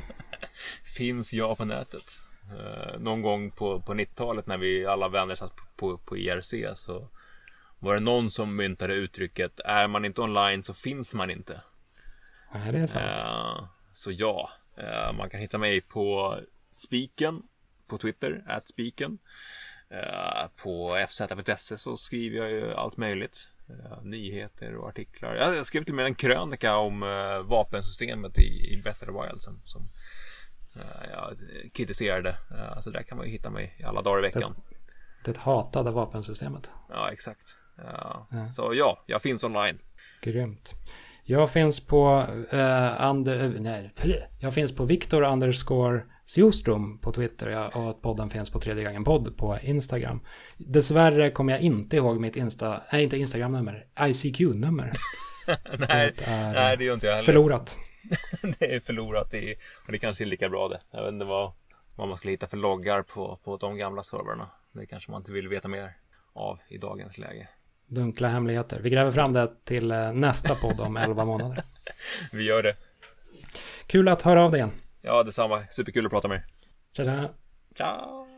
[0.97, 2.19] Finns jag på nätet?
[2.97, 7.09] Någon gång på, på 90-talet när vi alla vänner satt på, på, på IRC så
[7.85, 11.61] var det någon som myntade uttrycket är man inte online så finns man inte.
[12.53, 13.05] Nej, det är sant.
[13.05, 14.49] Uh, så ja,
[15.17, 16.37] man kan hitta mig på
[16.71, 17.43] Spiken
[17.87, 19.17] på Twitter, at Spiken.
[20.55, 23.49] på fz.se så skriver jag ju allt möjligt
[24.01, 25.35] nyheter och artiklar.
[25.35, 29.61] Jag skrev till och med en krönika om uh, vapensystemet i, i Better Wild som,
[29.65, 29.81] som
[30.75, 31.37] uh, jag
[31.73, 32.37] kritiserade.
[32.51, 34.55] Uh, så där kan man ju hitta mig alla dagar i veckan.
[35.25, 36.69] Det, det hatade vapensystemet.
[36.89, 37.57] Ja, exakt.
[37.77, 38.27] Ja.
[38.51, 39.79] Så ja, jag finns online.
[40.21, 40.73] Grymt.
[41.23, 43.93] Jag finns på uh, under, nej,
[44.39, 49.03] jag finns på Victor underscore Sjostrom på Twitter och att podden finns på tredje gången
[49.03, 50.19] podd på Instagram.
[50.57, 54.91] Dessvärre kommer jag inte ihåg mitt Insta, nej inte Instagram-nummer, ICQ-nummer.
[55.89, 57.25] nej, det är nej, det gör inte jag heller.
[57.25, 57.77] Förlorat.
[58.59, 59.55] det är förlorat i,
[59.85, 60.81] och det kanske är lika bra det.
[60.91, 61.51] Jag vet inte vad,
[61.95, 64.49] vad man skulle hitta för loggar på, på de gamla servrarna.
[64.71, 65.97] Det kanske man inte vill veta mer
[66.33, 67.47] av i dagens läge.
[67.87, 68.79] Dunkla hemligheter.
[68.79, 71.63] Vi gräver fram det till eh, nästa podd om 11 månader.
[72.31, 72.75] Vi gör det.
[73.87, 74.71] Kul att höra av dig igen.
[75.01, 75.63] Ja, detsamma.
[75.71, 76.43] Superkul att prata med er.
[76.93, 77.29] Tja, tja.
[77.77, 78.34] Ciao.